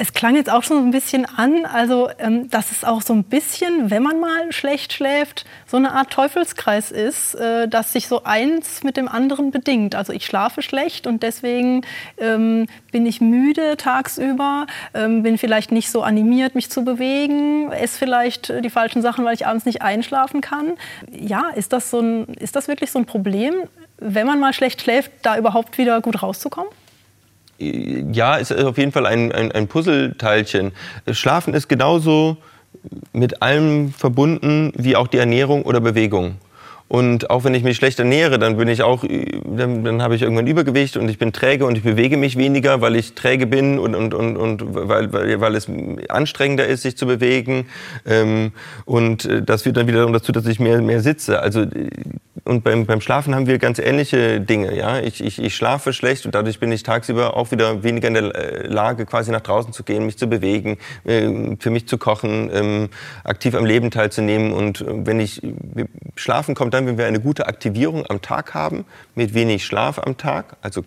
Es 0.00 0.12
klang 0.12 0.36
jetzt 0.36 0.48
auch 0.48 0.62
schon 0.62 0.76
so 0.76 0.84
ein 0.84 0.92
bisschen 0.92 1.26
an, 1.26 1.66
also 1.66 2.08
ähm, 2.20 2.48
dass 2.50 2.70
es 2.70 2.84
auch 2.84 3.02
so 3.02 3.12
ein 3.12 3.24
bisschen, 3.24 3.90
wenn 3.90 4.04
man 4.04 4.20
mal 4.20 4.52
schlecht 4.52 4.92
schläft, 4.92 5.44
so 5.66 5.76
eine 5.76 5.90
Art 5.90 6.10
Teufelskreis 6.10 6.92
ist, 6.92 7.34
äh, 7.34 7.66
dass 7.66 7.92
sich 7.92 8.06
so 8.06 8.22
eins 8.22 8.84
mit 8.84 8.96
dem 8.96 9.08
anderen 9.08 9.50
bedingt. 9.50 9.96
Also 9.96 10.12
ich 10.12 10.24
schlafe 10.24 10.62
schlecht 10.62 11.08
und 11.08 11.24
deswegen 11.24 11.82
ähm, 12.16 12.68
bin 12.92 13.06
ich 13.06 13.20
müde 13.20 13.76
tagsüber, 13.76 14.68
ähm, 14.94 15.24
bin 15.24 15.36
vielleicht 15.36 15.72
nicht 15.72 15.90
so 15.90 16.02
animiert, 16.02 16.54
mich 16.54 16.70
zu 16.70 16.84
bewegen, 16.84 17.72
esse 17.72 17.98
vielleicht 17.98 18.52
die 18.64 18.70
falschen 18.70 19.02
Sachen, 19.02 19.24
weil 19.24 19.34
ich 19.34 19.48
abends 19.48 19.66
nicht 19.66 19.82
einschlafen 19.82 20.40
kann. 20.40 20.74
Ja, 21.10 21.48
ist 21.56 21.72
das, 21.72 21.90
so 21.90 21.98
ein, 21.98 22.26
ist 22.34 22.54
das 22.54 22.68
wirklich 22.68 22.92
so 22.92 23.00
ein 23.00 23.06
Problem, 23.06 23.52
wenn 23.96 24.28
man 24.28 24.38
mal 24.38 24.52
schlecht 24.52 24.80
schläft, 24.80 25.10
da 25.22 25.36
überhaupt 25.36 25.76
wieder 25.76 26.00
gut 26.00 26.22
rauszukommen? 26.22 26.70
Ja, 27.58 28.36
ist 28.36 28.52
auf 28.52 28.78
jeden 28.78 28.92
Fall 28.92 29.06
ein, 29.06 29.32
ein, 29.32 29.52
ein 29.52 29.68
Puzzleteilchen. 29.68 30.72
Schlafen 31.10 31.54
ist 31.54 31.68
genauso 31.68 32.36
mit 33.12 33.42
allem 33.42 33.92
verbunden 33.92 34.72
wie 34.76 34.96
auch 34.96 35.08
die 35.08 35.18
Ernährung 35.18 35.62
oder 35.62 35.80
Bewegung. 35.80 36.36
Und 36.88 37.28
auch 37.28 37.44
wenn 37.44 37.54
ich 37.54 37.62
mich 37.62 37.76
schlecht 37.76 37.98
ernähre, 37.98 38.38
dann 38.38 38.56
bin 38.56 38.68
ich 38.68 38.82
auch, 38.82 39.04
dann, 39.04 39.84
dann 39.84 40.02
habe 40.02 40.14
ich 40.16 40.22
irgendwann 40.22 40.46
Übergewicht 40.46 40.96
und 40.96 41.08
ich 41.08 41.18
bin 41.18 41.32
träge 41.32 41.66
und 41.66 41.76
ich 41.76 41.82
bewege 41.84 42.16
mich 42.16 42.36
weniger, 42.36 42.80
weil 42.80 42.96
ich 42.96 43.14
träge 43.14 43.46
bin 43.46 43.78
und, 43.78 43.94
und, 43.94 44.14
und, 44.14 44.36
und 44.36 44.62
weil, 44.74 45.12
weil, 45.12 45.40
weil 45.40 45.54
es 45.54 45.68
anstrengender 46.08 46.66
ist, 46.66 46.82
sich 46.82 46.96
zu 46.96 47.06
bewegen. 47.06 47.66
Ähm, 48.06 48.52
und 48.86 49.26
äh, 49.26 49.42
das 49.42 49.62
führt 49.62 49.76
dann 49.76 49.86
wiederum 49.86 50.14
dazu, 50.14 50.32
dass 50.32 50.46
ich 50.46 50.60
mehr, 50.60 50.80
mehr 50.80 51.00
sitze. 51.00 51.40
Also 51.40 51.66
und 52.48 52.64
beim, 52.64 52.86
beim 52.86 53.02
Schlafen 53.02 53.34
haben 53.34 53.46
wir 53.46 53.58
ganz 53.58 53.78
ähnliche 53.78 54.40
Dinge. 54.40 54.74
Ja? 54.74 55.00
Ich, 55.00 55.22
ich, 55.22 55.42
ich 55.42 55.54
schlafe 55.54 55.92
schlecht 55.92 56.24
und 56.24 56.34
dadurch 56.34 56.58
bin 56.58 56.72
ich 56.72 56.82
tagsüber 56.82 57.36
auch 57.36 57.50
wieder 57.50 57.82
weniger 57.82 58.08
in 58.08 58.14
der 58.14 58.34
äh, 58.34 58.66
Lage, 58.66 59.04
quasi 59.04 59.30
nach 59.30 59.42
draußen 59.42 59.74
zu 59.74 59.82
gehen, 59.82 60.06
mich 60.06 60.16
zu 60.16 60.28
bewegen, 60.28 60.78
äh, 61.04 61.56
für 61.58 61.68
mich 61.68 61.86
zu 61.86 61.98
kochen, 61.98 62.50
ähm, 62.52 62.88
aktiv 63.24 63.54
am 63.54 63.66
Leben 63.66 63.90
teilzunehmen. 63.90 64.52
Und 64.52 64.80
äh, 64.80 64.84
wenn 64.88 65.20
ich 65.20 65.42
schlafen 66.16 66.54
kommt 66.54 66.74
dann, 66.78 66.86
wenn 66.86 66.98
wir 66.98 67.06
eine 67.06 67.20
gute 67.20 67.46
Aktivierung 67.46 68.06
am 68.08 68.22
Tag 68.22 68.54
haben, 68.54 68.84
mit 69.14 69.34
wenig 69.34 69.64
Schlaf 69.64 69.98
am 69.98 70.16
Tag, 70.16 70.56
also 70.62 70.82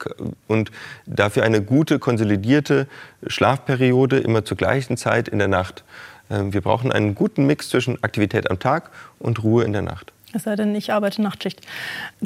und 0.48 0.72
dafür 1.06 1.44
eine 1.44 1.62
gute 1.62 2.00
konsolidierte 2.00 2.88
Schlafperiode 3.28 4.20
immer 4.20 4.46
zur 4.46 4.58
gleichen 4.58 4.98
Zeit 4.98 5.28
in 5.28 5.38
der 5.38 5.50
Nacht. 5.50 5.84
Ähm, 6.30 6.54
wir 6.54 6.62
brauchen 6.62 6.92
einen 6.92 7.14
guten 7.14 7.46
Mix 7.46 7.70
zwischen 7.70 8.02
Aktivität 8.04 8.50
am 8.50 8.60
Tag 8.60 8.90
und 9.20 9.44
Ruhe 9.44 9.64
in 9.64 9.74
der 9.74 9.82
Nacht. 9.82 10.14
Es 10.34 10.44
sei 10.44 10.56
denn, 10.56 10.74
ich 10.76 10.94
arbeite 10.94 11.22
Nachtschicht. 11.22 11.60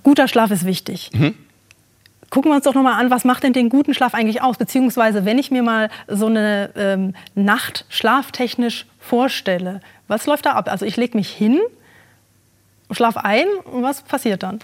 Guter 0.03 0.27
Schlaf 0.27 0.51
ist 0.51 0.65
wichtig. 0.65 1.09
Mhm. 1.13 1.33
Gucken 2.29 2.51
wir 2.51 2.55
uns 2.55 2.65
doch 2.65 2.75
noch 2.75 2.83
mal 2.83 2.99
an, 2.99 3.09
was 3.09 3.23
macht 3.23 3.43
denn 3.43 3.53
den 3.53 3.69
guten 3.69 3.93
Schlaf 3.93 4.13
eigentlich 4.13 4.41
aus? 4.41 4.57
Beziehungsweise, 4.57 5.25
wenn 5.25 5.39
ich 5.39 5.51
mir 5.51 5.63
mal 5.63 5.89
so 6.07 6.27
eine 6.27 6.69
ähm, 6.75 7.13
Nacht 7.33 7.85
schlaftechnisch 7.89 8.85
vorstelle, 8.99 9.79
was 10.07 10.25
läuft 10.27 10.45
da 10.45 10.51
ab? 10.51 10.69
Also 10.69 10.85
ich 10.85 10.97
lege 10.97 11.17
mich 11.17 11.29
hin, 11.29 11.59
schlafe 12.91 13.23
ein 13.23 13.47
und 13.71 13.83
was 13.83 14.01
passiert 14.01 14.43
dann? 14.43 14.59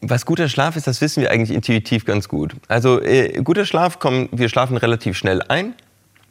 Was 0.00 0.26
guter 0.26 0.48
Schlaf 0.48 0.76
ist, 0.76 0.86
das 0.86 1.00
wissen 1.00 1.22
wir 1.22 1.30
eigentlich 1.30 1.54
intuitiv 1.54 2.04
ganz 2.04 2.28
gut. 2.28 2.54
Also 2.68 3.00
äh, 3.00 3.40
guter 3.42 3.64
Schlaf, 3.64 3.98
kommt, 3.98 4.28
wir 4.32 4.48
schlafen 4.48 4.76
relativ 4.76 5.16
schnell 5.16 5.42
ein. 5.42 5.74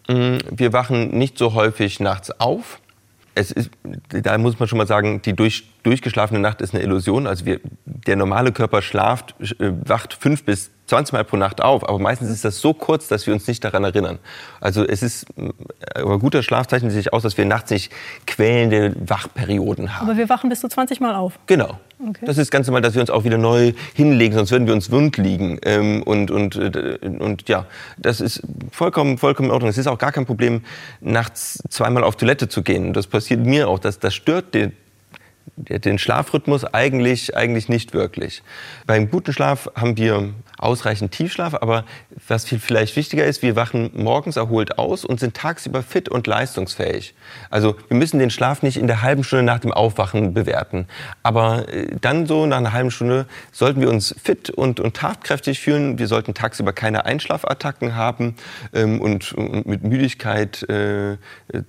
Mm, 0.07 0.37
wir 0.51 0.71
wachen 0.71 1.17
nicht 1.17 1.37
so 1.37 1.53
häufig 1.55 1.99
nachts 1.99 2.39
auf 2.39 2.79
ist, 3.35 3.69
da 4.09 4.37
muss 4.37 4.59
man 4.59 4.67
schon 4.67 4.77
mal 4.77 4.87
sagen, 4.87 5.21
die 5.21 5.33
durch, 5.33 5.65
durchgeschlafene 5.83 6.39
Nacht 6.39 6.61
ist 6.61 6.73
eine 6.73 6.83
Illusion. 6.83 7.27
Also 7.27 7.45
wir, 7.45 7.59
der 7.85 8.15
normale 8.15 8.51
Körper 8.51 8.81
schlaft, 8.81 9.35
äh, 9.41 9.71
wacht 9.85 10.13
fünf 10.13 10.43
bis 10.43 10.71
20 10.87 11.13
Mal 11.13 11.23
pro 11.23 11.37
Nacht 11.37 11.61
auf, 11.61 11.87
aber 11.87 11.97
meistens 11.99 12.29
ist 12.29 12.45
das 12.45 12.59
so 12.59 12.73
kurz, 12.73 13.07
dass 13.07 13.25
wir 13.25 13.33
uns 13.33 13.47
nicht 13.47 13.63
daran 13.63 13.83
erinnern. 13.83 14.19
Also 14.61 14.85
es 14.85 15.01
ist, 15.01 15.25
äh, 15.37 15.99
aber 15.99 16.19
guter 16.19 16.43
Schlaf 16.43 16.67
zeichnet 16.67 16.91
sich 16.91 17.11
aus, 17.11 17.23
dass 17.23 17.37
wir 17.37 17.45
nachts 17.45 17.71
nicht 17.71 17.91
quälende 18.27 18.95
Wachperioden 18.99 19.97
haben. 19.97 20.07
Aber 20.07 20.17
wir 20.17 20.29
wachen 20.29 20.49
bis 20.49 20.61
zu 20.61 20.67
20 20.67 20.99
Mal 20.99 21.15
auf. 21.15 21.39
Genau. 21.47 21.79
Okay. 21.97 22.25
Das 22.25 22.37
ist 22.37 22.51
ganz 22.51 22.67
normal, 22.67 22.81
dass 22.81 22.93
wir 22.93 23.01
uns 23.01 23.09
auch 23.09 23.23
wieder 23.23 23.37
neu 23.37 23.73
hinlegen, 23.93 24.35
sonst 24.35 24.51
würden 24.51 24.67
wir 24.67 24.73
uns 24.73 24.91
wund 24.91 25.17
liegen. 25.17 25.59
Ähm, 25.63 26.03
und, 26.03 26.29
und, 26.29 26.55
äh, 26.55 26.97
und 27.01 27.47
ja, 27.49 27.65
das 27.97 28.21
ist 28.21 28.43
vollkommen, 28.71 29.17
vollkommen 29.17 29.49
in 29.49 29.53
Ordnung. 29.53 29.69
Es 29.69 29.77
ist 29.77 29.87
auch 29.87 29.97
gar 29.97 30.11
kein 30.11 30.25
Problem, 30.25 30.61
nachts 31.01 31.63
zweimal 31.69 32.03
auf 32.03 32.15
Toilette 32.15 32.47
zu 32.49 32.63
gehen. 32.63 32.93
Das 32.93 33.07
passiert 33.07 33.39
mir 33.39 33.69
auch. 33.69 33.79
Das, 33.79 33.99
das 33.99 34.13
stört 34.13 34.53
den, 34.53 34.73
den 35.55 35.97
Schlafrhythmus 35.97 36.65
eigentlich, 36.65 37.35
eigentlich 37.35 37.69
nicht 37.69 37.93
wirklich. 37.93 38.43
Beim 38.85 39.09
guten 39.09 39.33
Schlaf 39.33 39.69
haben 39.75 39.97
wir 39.97 40.33
ausreichend 40.57 41.11
Tiefschlaf, 41.11 41.53
aber 41.53 41.85
was 42.27 42.45
viel 42.45 42.59
vielleicht 42.59 42.95
wichtiger 42.95 43.25
ist, 43.25 43.41
wir 43.41 43.55
wachen 43.55 43.91
morgens 43.93 44.37
erholt 44.37 44.77
aus 44.77 45.05
und 45.05 45.19
sind 45.19 45.35
tagsüber 45.35 45.83
fit 45.83 46.09
und 46.09 46.27
leistungsfähig. 46.27 47.13
Also 47.49 47.75
wir 47.87 47.97
müssen 47.97 48.19
den 48.19 48.29
Schlaf 48.29 48.63
nicht 48.63 48.77
in 48.77 48.87
der 48.87 49.01
halben 49.01 49.23
Stunde 49.23 49.43
nach 49.43 49.59
dem 49.59 49.71
Aufwachen 49.71 50.33
bewerten, 50.33 50.87
aber 51.23 51.67
äh, 51.69 51.87
dann 51.99 52.25
so 52.25 52.45
nach 52.45 52.57
einer 52.57 52.73
halben 52.73 52.91
Stunde 52.91 53.25
sollten 53.51 53.81
wir 53.81 53.89
uns 53.89 54.15
fit 54.21 54.49
und, 54.49 54.79
und 54.79 54.95
tatkräftig 54.95 55.59
fühlen. 55.59 55.99
Wir 55.99 56.07
sollten 56.07 56.33
tagsüber 56.33 56.73
keine 56.73 57.05
Einschlafattacken 57.05 57.95
haben 57.95 58.35
ähm, 58.73 59.01
und, 59.01 59.33
und, 59.33 59.65
mit 59.65 59.83
Müdigkeit 59.83 60.63
äh, 60.69 61.17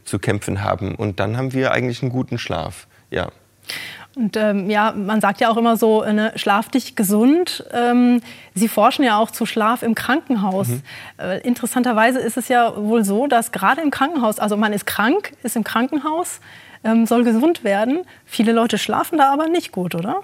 zu 0.05 0.18
kämpfen 0.18 0.62
haben 0.62 0.94
und 0.94 1.20
dann 1.20 1.37
haben 1.37 1.53
wir 1.53 1.72
eigentlich 1.72 2.03
einen 2.03 2.12
guten 2.12 2.38
Schlaf. 2.38 2.87
Ja. 3.11 3.31
Und 4.16 4.35
ähm, 4.38 4.70
ja, 4.70 4.92
man 4.92 5.20
sagt 5.20 5.42
ja 5.42 5.50
auch 5.50 5.59
immer 5.59 5.76
so, 5.76 6.02
ne, 6.02 6.33
schlaf 6.37 6.70
dich 6.70 6.96
gesund. 6.96 7.66
Ähm, 7.70 8.22
Sie 8.55 8.66
forschen 8.66 9.05
ja 9.05 9.18
auch 9.18 9.31
zu 9.31 9.44
Schlaf 9.44 9.83
im 9.83 9.94
Krankenhaus. 9.94 10.68
Mhm. 10.68 10.83
Äh, 11.18 11.40
interessanterweise 11.40 12.18
ist 12.18 12.38
es 12.38 12.48
ja 12.48 12.74
wohl 12.76 13.05
so, 13.05 13.26
dass 13.26 13.52
gerade 13.52 13.83
im 13.83 13.90
Krankenhaus, 13.90 14.38
also 14.38 14.57
man 14.57 14.72
ist 14.72 14.87
krank, 14.87 15.33
ist 15.42 15.55
im 15.55 15.64
Krankenhaus, 15.64 16.40
ähm, 16.83 17.05
soll 17.05 17.24
gesund 17.24 17.62
werden. 17.62 18.00
Viele 18.24 18.52
Leute 18.52 18.79
schlafen 18.79 19.18
da 19.18 19.31
aber 19.31 19.48
nicht 19.48 19.70
gut, 19.70 19.94
oder? 19.94 20.22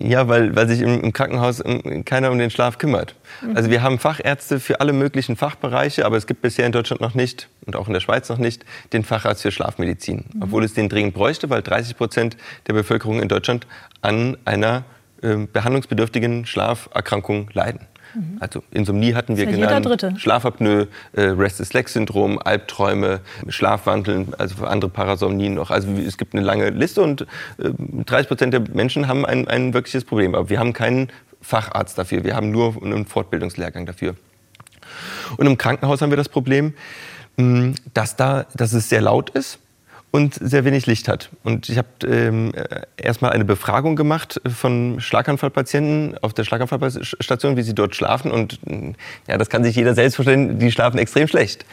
Ja, 0.00 0.26
weil, 0.28 0.56
weil 0.56 0.68
sich 0.68 0.80
im, 0.80 1.00
im 1.00 1.12
Krankenhaus 1.12 1.62
keiner 2.04 2.30
um 2.30 2.38
den 2.38 2.50
Schlaf 2.50 2.78
kümmert. 2.78 3.14
Mhm. 3.42 3.56
Also 3.56 3.70
wir 3.70 3.82
haben 3.82 3.98
Fachärzte 3.98 4.58
für 4.58 4.80
alle 4.80 4.92
möglichen 4.92 5.36
Fachbereiche, 5.36 6.04
aber 6.04 6.16
es 6.16 6.26
gibt 6.26 6.42
bisher 6.42 6.66
in 6.66 6.72
Deutschland 6.72 7.00
noch 7.00 7.14
nicht 7.14 7.48
und 7.66 7.76
auch 7.76 7.86
in 7.86 7.92
der 7.92 8.00
Schweiz 8.00 8.28
noch 8.28 8.38
nicht 8.38 8.64
den 8.92 9.04
Facharzt 9.04 9.42
für 9.42 9.52
Schlafmedizin. 9.52 10.24
Mhm. 10.32 10.42
Obwohl 10.42 10.64
es 10.64 10.74
den 10.74 10.88
dringend 10.88 11.14
bräuchte, 11.14 11.50
weil 11.50 11.62
30 11.62 11.96
Prozent 11.96 12.36
der 12.66 12.72
Bevölkerung 12.72 13.20
in 13.20 13.28
Deutschland 13.28 13.66
an 14.00 14.36
einer 14.44 14.84
äh, 15.22 15.36
behandlungsbedürftigen 15.36 16.46
Schlaferkrankung 16.46 17.50
leiden. 17.52 17.80
Mhm. 18.16 18.38
Also 18.40 18.62
Insomnie 18.70 19.14
hatten 19.14 19.36
wir 19.36 19.44
ja 19.44 19.50
genannt, 19.50 20.20
Schlafapnoe, 20.20 20.88
äh, 21.12 21.22
Restless-Leg-Syndrom, 21.22 22.38
Albträume, 22.38 23.20
Schlafwandeln, 23.48 24.32
also 24.38 24.64
andere 24.64 24.90
Parasomnien 24.90 25.54
noch. 25.54 25.70
Also 25.70 25.88
es 25.92 26.16
gibt 26.16 26.34
eine 26.34 26.42
lange 26.42 26.70
Liste 26.70 27.02
und 27.02 27.22
äh, 27.58 27.70
30 28.06 28.28
Prozent 28.28 28.54
der 28.54 28.60
Menschen 28.72 29.06
haben 29.06 29.26
ein, 29.26 29.46
ein 29.48 29.74
wirkliches 29.74 30.04
Problem. 30.04 30.34
Aber 30.34 30.48
wir 30.48 30.58
haben 30.58 30.72
keinen 30.72 31.08
Facharzt 31.42 31.98
dafür, 31.98 32.24
wir 32.24 32.34
haben 32.34 32.50
nur 32.50 32.82
einen 32.82 33.06
Fortbildungslehrgang 33.06 33.86
dafür. 33.86 34.16
Und 35.36 35.46
im 35.46 35.58
Krankenhaus 35.58 36.00
haben 36.00 36.10
wir 36.10 36.16
das 36.16 36.28
Problem, 36.28 36.74
dass, 37.92 38.16
da, 38.16 38.46
dass 38.54 38.72
es 38.72 38.88
sehr 38.88 39.02
laut 39.02 39.30
ist 39.30 39.58
und 40.10 40.34
sehr 40.34 40.64
wenig 40.64 40.86
Licht 40.86 41.08
hat. 41.08 41.30
Und 41.42 41.68
ich 41.68 41.76
habe 41.76 41.88
ähm, 42.06 42.52
erstmal 42.96 43.32
eine 43.32 43.44
Befragung 43.44 43.96
gemacht 43.96 44.40
von 44.46 44.98
Schlaganfallpatienten 45.00 46.16
auf 46.22 46.32
der 46.32 46.44
Schlaganfallstation, 46.44 47.56
wie 47.56 47.62
sie 47.62 47.74
dort 47.74 47.94
schlafen. 47.94 48.30
Und 48.30 48.58
ja, 49.28 49.36
das 49.36 49.50
kann 49.50 49.62
sich 49.62 49.76
jeder 49.76 49.94
selbst 49.94 50.16
vorstellen, 50.16 50.58
die 50.58 50.72
schlafen 50.72 50.98
extrem 50.98 51.28
schlecht. 51.28 51.66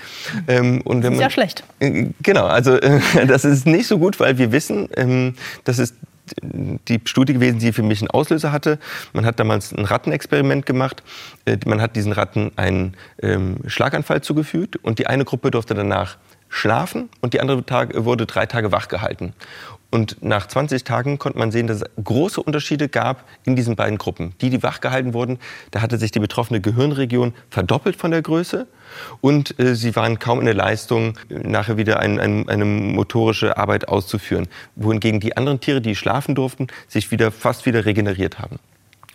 Ähm, 0.47 0.81
und 0.81 1.03
ist 1.03 1.11
man, 1.11 1.19
ja 1.19 1.29
schlecht. 1.29 1.63
Äh, 1.79 2.07
genau, 2.21 2.45
also 2.45 2.75
äh, 2.75 2.99
das 3.27 3.45
ist 3.45 3.65
nicht 3.65 3.87
so 3.87 3.97
gut, 3.97 4.19
weil 4.19 4.37
wir 4.37 4.51
wissen, 4.51 4.89
ähm, 4.95 5.35
das 5.63 5.79
ist 5.79 5.95
die 6.41 7.01
Studie 7.05 7.33
gewesen, 7.33 7.59
die 7.59 7.73
für 7.73 7.83
mich 7.83 8.01
einen 8.01 8.09
Auslöser 8.09 8.51
hatte. 8.51 8.79
Man 9.11 9.25
hat 9.25 9.39
damals 9.39 9.73
ein 9.73 9.85
Rattenexperiment 9.85 10.65
gemacht. 10.65 11.03
Äh, 11.45 11.57
man 11.65 11.81
hat 11.81 11.95
diesen 11.95 12.11
Ratten 12.11 12.51
einen 12.55 12.95
ähm, 13.21 13.57
Schlaganfall 13.67 14.21
zugefügt 14.21 14.77
und 14.77 14.99
die 14.99 15.07
eine 15.07 15.25
Gruppe 15.25 15.51
durfte 15.51 15.73
danach 15.73 16.17
schlafen 16.53 17.09
und 17.21 17.33
die 17.33 17.41
andere 17.41 17.65
Tag 17.65 18.05
wurde 18.05 18.25
drei 18.25 18.45
Tage 18.45 18.71
wach 18.71 18.87
gehalten. 18.87 19.33
Und 19.89 20.23
nach 20.23 20.47
20 20.47 20.83
Tagen 20.83 21.19
konnte 21.19 21.37
man 21.37 21.51
sehen, 21.51 21.67
dass 21.67 21.81
es 21.81 22.03
große 22.03 22.41
Unterschiede 22.41 22.89
gab 22.89 23.25
in 23.45 23.55
diesen 23.55 23.75
beiden 23.75 23.99
Gruppen. 23.99 24.33
Die, 24.41 24.49
die 24.49 24.63
wach 24.63 24.81
gehalten 24.81 25.13
wurden, 25.13 25.37
da 25.69 25.81
hatte 25.81 25.99
sich 25.99 26.09
die 26.09 26.19
betroffene 26.19 26.61
Gehirnregion 26.61 27.33
verdoppelt 27.49 27.95
von 27.95 28.09
der 28.09 28.23
Größe 28.23 28.67
und 29.21 29.59
äh, 29.59 29.75
sie 29.75 29.95
waren 29.95 30.17
kaum 30.17 30.39
in 30.39 30.45
der 30.45 30.55
Leistung, 30.55 31.19
nachher 31.29 31.77
wieder 31.77 31.99
ein, 31.99 32.19
ein, 32.19 32.49
eine 32.49 32.65
motorische 32.65 33.57
Arbeit 33.57 33.87
auszuführen. 33.87 34.47
Wohingegen 34.75 35.19
die 35.19 35.37
anderen 35.37 35.59
Tiere, 35.59 35.81
die 35.81 35.95
schlafen 35.95 36.33
durften, 36.33 36.67
sich 36.87 37.11
wieder 37.11 37.31
fast 37.31 37.67
wieder 37.67 37.85
regeneriert 37.85 38.39
haben. 38.39 38.57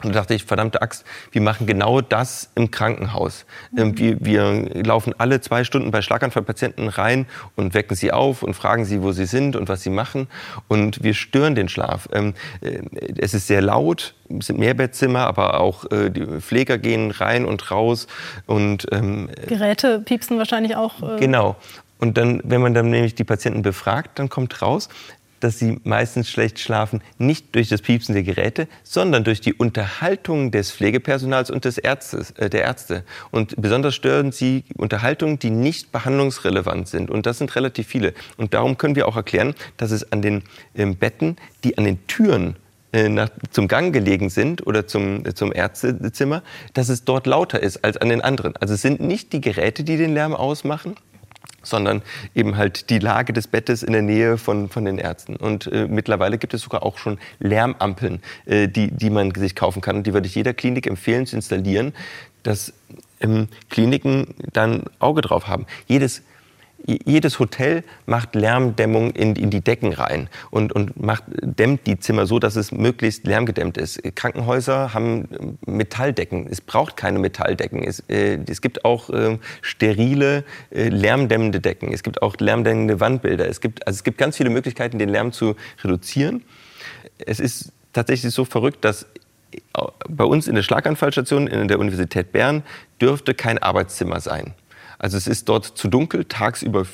Und 0.03 0.15
da 0.15 0.21
dachte 0.21 0.35
ich, 0.35 0.45
verdammte 0.45 0.81
Axt, 0.81 1.05
wir 1.33 1.41
machen 1.41 1.67
genau 1.67 2.01
das 2.01 2.51
im 2.55 2.71
Krankenhaus. 2.71 3.47
Mhm. 3.73 3.99
Wir, 3.99 4.17
wir, 4.21 4.85
laufen 4.85 5.15
alle 5.19 5.41
zwei 5.41 5.65
Stunden 5.65 5.91
bei 5.91 6.03
Schlaganfallpatienten 6.03 6.89
rein 6.89 7.27
und 7.57 7.75
wecken 7.75 7.97
sie 7.97 8.13
auf 8.13 8.43
und 8.43 8.55
fragen 8.55 8.85
sie, 8.85 9.03
wo 9.03 9.13
sie 9.13 9.27
sind 9.27 9.57
und 9.57 9.69
was 9.69 9.83
sie 9.83 9.91
machen. 9.91 10.29
Und 10.69 11.03
wir 11.03 11.15
stören 11.15 11.55
den 11.55 11.69
Schlaf. 11.69 12.09
Ähm, 12.13 12.35
äh, 12.61 12.81
es 13.19 13.35
ist 13.35 13.49
sehr 13.49 13.63
laut, 13.63 14.15
es 14.39 14.47
sind 14.47 14.59
Mehrbettzimmer, 14.59 15.27
aber 15.27 15.61
auch 15.61 15.91
äh, 15.91 16.11
die 16.11 16.27
Pfleger 16.41 16.79
gehen 16.79 17.11
rein 17.11 17.45
und 17.45 17.71
raus. 17.71 18.07
Und, 18.47 18.87
ähm, 18.93 19.29
Geräte 19.47 20.01
piepsen 20.01 20.39
wahrscheinlich 20.39 20.77
auch. 20.77 21.03
Äh 21.03 21.19
genau. 21.19 21.57
Und 21.99 22.17
dann, 22.17 22.41
wenn 22.45 22.61
man 22.61 22.75
dann 22.75 22.91
nämlich 22.91 23.17
die 23.17 23.25
Patienten 23.25 23.63
befragt, 23.63 24.19
dann 24.19 24.29
kommt 24.29 24.63
raus, 24.63 24.89
dass 25.41 25.59
sie 25.59 25.79
meistens 25.85 26.31
schlecht 26.31 26.59
schlafen, 26.59 27.03
nicht 27.19 27.55
durch 27.55 27.69
das 27.69 27.83
Piepsen 27.83 28.15
der 28.15 28.23
Geräte, 28.23 28.69
sondern 28.83 29.25
durch 29.25 29.41
die 29.41 29.55
Unterhaltung 29.55 30.51
des 30.51 30.73
Pflegepersonals 30.73 31.51
und 31.51 31.65
des 31.65 31.79
Ärztes, 31.79 32.33
äh, 32.33 32.51
der 32.51 32.63
Ärzte. 32.63 33.05
Und 33.31 33.55
besonders 33.57 33.95
stören 33.95 34.33
sie 34.33 34.65
Unterhaltungen, 34.77 35.39
die 35.39 35.51
nicht 35.51 35.93
behandlungsrelevant 35.93 36.89
sind. 36.89 37.11
Und 37.11 37.27
das 37.27 37.39
sind 37.39 37.55
relativ 37.57 37.87
viele. 37.87 38.15
Und 38.37 38.55
darum 38.55 38.79
können 38.79 38.97
wir 38.97 39.09
auch 39.09 39.17
erklären, 39.17 39.55
dass 39.77 39.91
es 39.91 40.13
an 40.13 40.23
den 40.23 40.43
äh, 40.75 40.87
Betten, 40.87 41.37
die 41.65 41.79
an 41.79 41.85
den 41.85 42.07
Türen 42.07 42.57
äh, 42.91 43.11
nach, 43.11 43.29
zum 43.51 43.69
Gang 43.69 43.93
gelegen 43.93 44.31
sind 44.31 44.67
oder 44.67 44.87
zum, 44.87 45.27
äh, 45.27 45.35
zum 45.35 45.53
Ärztezimmer, 45.53 46.43
dass 46.73 46.89
es 46.89 47.05
dort 47.05 47.27
lauter 47.27 47.63
ist 47.63 47.85
als 47.85 47.99
an 47.99 48.09
den 48.09 48.23
anderen. 48.23 48.57
Also 48.57 48.75
es 48.75 48.81
sind 48.81 49.01
nicht 49.01 49.35
die 49.35 49.43
Geräte, 49.43 49.85
die 49.85 49.99
den 49.99 50.15
Lärm 50.15 50.35
ausmachen, 50.35 50.95
sondern 51.63 52.03
eben 52.35 52.57
halt 52.57 52.91
die 52.91 52.99
Lage 52.99 53.33
des 53.33 53.47
Bettes 53.47 53.83
in 53.83 53.93
der 53.93 54.03
Nähe 54.03 54.39
von, 54.39 54.69
von 54.69 54.85
den 54.85 54.99
Ärzten. 54.99 55.37
Und 55.37 55.67
äh, 55.67 55.87
mittlerweile 55.87 56.39
gibt 56.39 56.55
es 56.55 56.63
sogar 56.63 56.83
auch 56.83 56.99
schon 56.99 57.19
Lärmampeln, 57.41 58.23
äh, 58.47 58.69
die, 58.69 58.91
die 58.91 59.11
man 59.11 59.35
sich 59.35 59.55
kaufen 59.55 59.83
kann. 59.83 59.97
Und 59.97 60.07
die 60.07 60.15
würde 60.15 60.27
ich 60.27 60.35
jeder 60.35 60.55
Klinik 60.55 60.87
empfehlen 60.87 61.27
zu 61.27 61.37
installieren, 61.37 61.93
dass 62.43 62.73
ähm, 63.21 63.49
Kliniken 63.69 64.35
dann 64.53 64.85
Auge 64.99 65.21
drauf 65.21 65.47
haben. 65.49 65.67
Jedes 65.87 66.23
jedes 66.87 67.39
Hotel 67.39 67.83
macht 68.07 68.35
Lärmdämmung 68.35 69.11
in, 69.11 69.37
in 69.37 69.51
die 69.51 69.61
Decken 69.61 69.93
rein 69.93 70.29
und, 70.51 70.73
und 70.73 71.01
macht, 71.01 71.25
dämmt 71.43 71.87
die 71.87 71.99
Zimmer 71.99 72.27
so, 72.27 72.39
dass 72.39 72.57
es 72.57 72.73
möglichst 72.73 73.27
lärmgedämmt 73.27 73.77
ist. 73.77 74.01
Krankenhäuser 74.15 74.95
haben 74.95 75.59
Metalldecken. 75.67 76.47
Es 76.49 76.61
braucht 76.61 76.97
keine 76.97 77.19
Metalldecken. 77.19 77.83
Es, 77.83 78.01
äh, 78.09 78.39
es 78.49 78.61
gibt 78.61 78.85
auch 78.85 79.11
äh, 79.11 79.39
sterile, 79.61 80.45
äh, 80.71 80.89
lärmdämmende 80.89 81.61
Decken. 81.61 81.93
Es 81.93 82.03
gibt 82.03 82.23
auch 82.23 82.37
lärmdämmende 82.39 83.01
Wandbilder. 83.01 83.49
Es 83.49 83.61
gibt, 83.61 83.87
also 83.87 83.97
es 83.97 84.05
gibt 84.05 84.19
ganz 84.19 84.37
viele 84.37 84.51
Möglichkeiten, 84.51 84.99
den 84.99 85.09
Lärm 85.09 85.33
zu 85.33 85.57
reduzieren. 85.83 86.45
Es 87.27 87.41
ist 87.41 87.73
tatsächlich 87.93 88.33
so 88.33 88.45
verrückt, 88.45 88.85
dass 88.85 89.07
bei 90.09 90.25
uns 90.25 90.47
in 90.47 90.55
der 90.55 90.63
Schlaganfallstation 90.63 91.47
in 91.47 91.69
der 91.69 91.79
Universität 91.79 92.33
Bern 92.33 92.63
dürfte 93.01 93.35
kein 93.35 93.59
Arbeitszimmer 93.59 94.21
sein. 94.21 94.55
Also 94.99 95.17
es 95.17 95.29
ist 95.29 95.49
dort 95.49 95.65
zu 95.65 95.89
dunkel, 95.89 96.25
tagsüber 96.25 96.85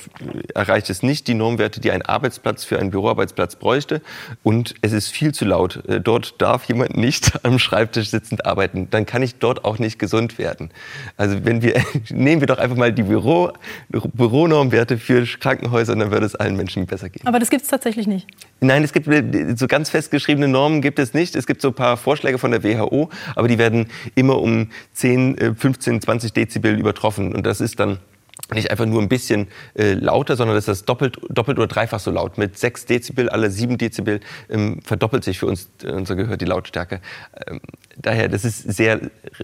erreicht 0.53 0.89
es 0.89 1.01
nicht 1.01 1.27
die 1.27 1.33
Normwerte, 1.33 1.79
die 1.79 1.91
ein 1.91 2.03
Arbeitsplatz 2.03 2.63
für 2.63 2.77
einen 2.77 2.91
Büroarbeitsplatz 2.91 3.55
bräuchte. 3.55 4.01
Und 4.43 4.75
es 4.81 4.93
ist 4.93 5.09
viel 5.09 5.33
zu 5.33 5.45
laut. 5.45 5.83
Äh, 5.87 6.01
dort 6.01 6.39
darf 6.39 6.65
jemand 6.65 6.95
nicht 6.97 7.43
am 7.43 7.57
Schreibtisch 7.57 8.09
sitzend 8.09 8.45
arbeiten. 8.45 8.89
Dann 8.91 9.05
kann 9.05 9.23
ich 9.23 9.35
dort 9.35 9.65
auch 9.65 9.79
nicht 9.79 9.97
gesund 9.97 10.37
werden. 10.37 10.69
Also 11.17 11.45
wenn 11.45 11.63
wir, 11.63 11.83
nehmen 12.09 12.41
wir 12.41 12.47
doch 12.47 12.59
einfach 12.59 12.77
mal 12.77 12.93
die 12.93 13.03
Büro, 13.03 13.51
Büronormwerte 13.89 14.97
für 14.99 15.25
Krankenhäuser 15.25 15.93
und 15.93 15.99
dann 15.99 16.11
würde 16.11 16.27
es 16.27 16.35
allen 16.35 16.55
Menschen 16.55 16.85
besser 16.85 17.09
gehen. 17.09 17.25
Aber 17.25 17.39
das 17.39 17.49
gibt 17.49 17.63
es 17.63 17.69
tatsächlich 17.69 18.05
nicht. 18.05 18.27
Nein, 18.61 18.83
es 18.83 18.93
gibt 18.93 19.07
äh, 19.07 19.55
so 19.55 19.67
ganz 19.67 19.89
festgeschriebene 19.89 20.47
Normen 20.47 20.81
gibt 20.81 20.99
es 20.99 21.15
nicht. 21.15 21.35
Es 21.35 21.47
gibt 21.47 21.61
so 21.61 21.69
ein 21.69 21.73
paar 21.73 21.97
Vorschläge 21.97 22.37
von 22.37 22.51
der 22.51 22.63
WHO, 22.63 23.09
aber 23.35 23.47
die 23.47 23.57
werden 23.57 23.87
immer 24.13 24.39
um 24.39 24.69
10, 24.93 25.55
15, 25.55 26.01
20 26.01 26.33
Dezibel 26.33 26.77
übertroffen. 26.77 27.33
Und 27.33 27.45
das 27.45 27.61
ist 27.61 27.79
dann 27.79 27.94
nicht 28.53 28.69
einfach 28.69 28.85
nur 28.85 29.01
ein 29.01 29.09
bisschen 29.09 29.47
äh, 29.75 29.93
lauter, 29.93 30.35
sondern 30.35 30.55
das 30.55 30.67
ist 30.67 30.87
doppelt, 30.87 31.19
doppelt 31.29 31.57
oder 31.57 31.67
dreifach 31.67 31.99
so 31.99 32.11
laut. 32.11 32.37
Mit 32.37 32.57
6 32.57 32.85
Dezibel, 32.85 33.29
alle 33.29 33.49
7 33.49 33.77
Dezibel 33.77 34.19
ähm, 34.49 34.81
verdoppelt 34.83 35.23
sich 35.23 35.39
für 35.39 35.47
uns 35.47 35.69
äh, 35.83 35.91
unser 35.91 36.15
Gehör 36.15 36.37
die 36.37 36.45
Lautstärke. 36.45 37.01
Ähm, 37.47 37.59
daher, 38.01 38.27
das 38.27 38.45
ist 38.45 38.61
sehr, 38.63 38.99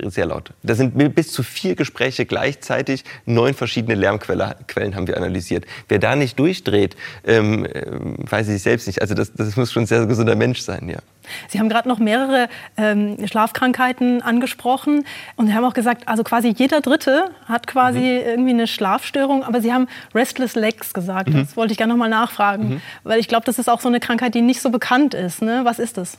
sehr 0.05 0.25
laut. 0.25 0.51
Da 0.63 0.75
sind 0.75 1.15
bis 1.15 1.31
zu 1.31 1.43
vier 1.43 1.75
Gespräche 1.75 2.25
gleichzeitig. 2.25 3.03
Neun 3.25 3.53
verschiedene 3.53 3.95
Lärmquellen 3.95 4.95
haben 4.95 5.07
wir 5.07 5.17
analysiert. 5.17 5.65
Wer 5.87 5.99
da 5.99 6.15
nicht 6.15 6.37
durchdreht, 6.39 6.95
ähm, 7.25 7.65
äh, 7.65 7.83
weiß 8.29 8.49
ich 8.49 8.61
selbst 8.61 8.87
nicht. 8.87 9.01
Also 9.01 9.13
das, 9.13 9.33
das 9.33 9.55
muss 9.55 9.71
schon 9.71 9.83
ein 9.83 9.87
sehr 9.87 10.05
gesunder 10.05 10.35
Mensch 10.35 10.61
sein, 10.61 10.89
ja. 10.89 10.99
Sie 11.47 11.59
haben 11.59 11.69
gerade 11.69 11.87
noch 11.87 11.99
mehrere 11.99 12.49
ähm, 12.77 13.17
Schlafkrankheiten 13.25 14.21
angesprochen 14.21 15.05
und 15.35 15.47
Sie 15.47 15.53
haben 15.53 15.63
auch 15.63 15.73
gesagt, 15.73 16.07
also 16.07 16.23
quasi 16.23 16.49
jeder 16.49 16.81
Dritte 16.81 17.29
hat 17.45 17.67
quasi 17.67 17.99
mhm. 17.99 18.27
irgendwie 18.27 18.49
eine 18.51 18.67
Schlafstörung, 18.67 19.43
aber 19.43 19.61
Sie 19.61 19.71
haben 19.71 19.87
Restless 20.13 20.55
Legs 20.55 20.93
gesagt. 20.93 21.29
Mhm. 21.29 21.33
Das 21.33 21.55
wollte 21.55 21.71
ich 21.71 21.77
gerne 21.77 21.93
noch 21.93 21.99
mal 21.99 22.09
nachfragen, 22.09 22.69
mhm. 22.69 22.81
weil 23.03 23.19
ich 23.19 23.27
glaube, 23.27 23.45
das 23.45 23.59
ist 23.59 23.69
auch 23.69 23.81
so 23.81 23.87
eine 23.87 23.99
Krankheit, 23.99 24.33
die 24.35 24.41
nicht 24.41 24.61
so 24.61 24.69
bekannt 24.69 25.13
ist. 25.13 25.41
Ne? 25.41 25.61
Was 25.63 25.79
ist 25.79 25.97
das? 25.97 26.17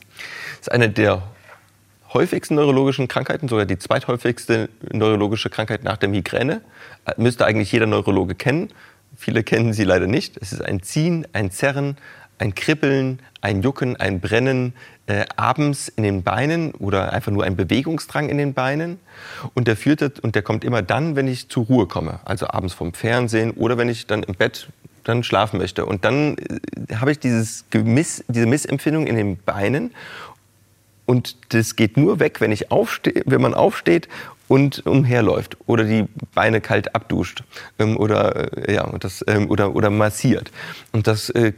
Das 0.59 0.67
ist 0.67 0.71
eine 0.71 0.89
der 0.89 1.21
häufigsten 2.13 2.55
neurologischen 2.55 3.07
Krankheiten, 3.07 3.47
sogar 3.47 3.65
die 3.65 3.77
zweithäufigste 3.77 4.69
neurologische 4.91 5.49
Krankheit 5.49 5.83
nach 5.83 5.97
der 5.97 6.09
Migräne. 6.09 6.61
Müsste 7.17 7.45
eigentlich 7.45 7.71
jeder 7.71 7.87
Neurologe 7.87 8.35
kennen. 8.35 8.69
Viele 9.15 9.43
kennen 9.43 9.73
sie 9.73 9.83
leider 9.83 10.07
nicht. 10.07 10.37
Es 10.37 10.53
ist 10.53 10.63
ein 10.63 10.81
Ziehen, 10.81 11.27
ein 11.33 11.51
Zerren, 11.51 11.97
ein 12.39 12.55
Kribbeln, 12.55 13.19
ein 13.41 13.61
Jucken, 13.61 13.95
ein 13.95 14.19
Brennen 14.19 14.73
äh, 15.05 15.25
abends 15.35 15.87
in 15.89 16.03
den 16.03 16.23
Beinen 16.23 16.71
oder 16.71 17.13
einfach 17.13 17.31
nur 17.31 17.43
ein 17.43 17.55
Bewegungsdrang 17.55 18.29
in 18.29 18.37
den 18.37 18.53
Beinen. 18.53 18.99
Und 19.53 19.67
der 19.67 19.77
führt 19.77 20.19
und 20.19 20.35
der 20.35 20.41
kommt 20.41 20.63
immer 20.63 20.81
dann, 20.81 21.15
wenn 21.15 21.27
ich 21.27 21.49
zur 21.49 21.65
Ruhe 21.65 21.87
komme, 21.87 22.19
also 22.25 22.47
abends 22.47 22.73
vom 22.73 22.93
Fernsehen 22.93 23.51
oder 23.51 23.77
wenn 23.77 23.89
ich 23.89 24.07
dann 24.07 24.23
im 24.23 24.35
Bett 24.35 24.67
dann 25.03 25.23
schlafen 25.23 25.59
möchte. 25.59 25.85
Und 25.85 26.05
dann 26.05 26.37
äh, 26.37 26.95
habe 26.95 27.11
ich 27.11 27.19
dieses 27.19 27.65
Gemiss, 27.69 28.23
diese 28.27 28.45
Missempfindung 28.45 29.07
in 29.07 29.15
den 29.15 29.37
Beinen. 29.37 29.91
Und 31.05 31.53
das 31.53 31.75
geht 31.75 31.97
nur 31.97 32.19
weg, 32.19 32.39
wenn, 32.39 32.51
ich 32.51 32.71
aufste 32.71 33.13
wenn 33.25 33.41
man 33.41 33.53
aufsteht 33.53 34.07
und 34.47 34.85
umherläuft 34.85 35.57
oder 35.65 35.83
die 35.83 36.05
Beine 36.33 36.61
kalt 36.61 36.95
abduscht 36.95 37.43
ähm, 37.79 37.97
oder, 37.97 38.67
äh, 38.67 38.75
ja, 38.75 38.87
das, 38.99 39.23
ähm, 39.27 39.49
oder, 39.49 39.75
oder 39.75 39.89
massiert. 39.89 40.51
Und 40.91 41.07
das, 41.07 41.29
äh, 41.29 41.53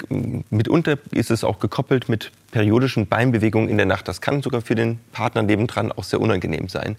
mitunter 0.49 0.97
ist 1.11 1.31
es 1.31 1.43
auch 1.43 1.59
gekoppelt 1.59 2.09
mit 2.09 2.31
periodischen 2.51 3.07
Beinbewegungen 3.07 3.69
in 3.69 3.77
der 3.77 3.85
Nacht. 3.85 4.07
Das 4.07 4.21
kann 4.21 4.41
sogar 4.41 4.61
für 4.61 4.75
den 4.75 4.99
Partner 5.11 5.41
nebendran 5.43 5.91
auch 5.91 6.03
sehr 6.03 6.21
unangenehm 6.21 6.69
sein. 6.69 6.95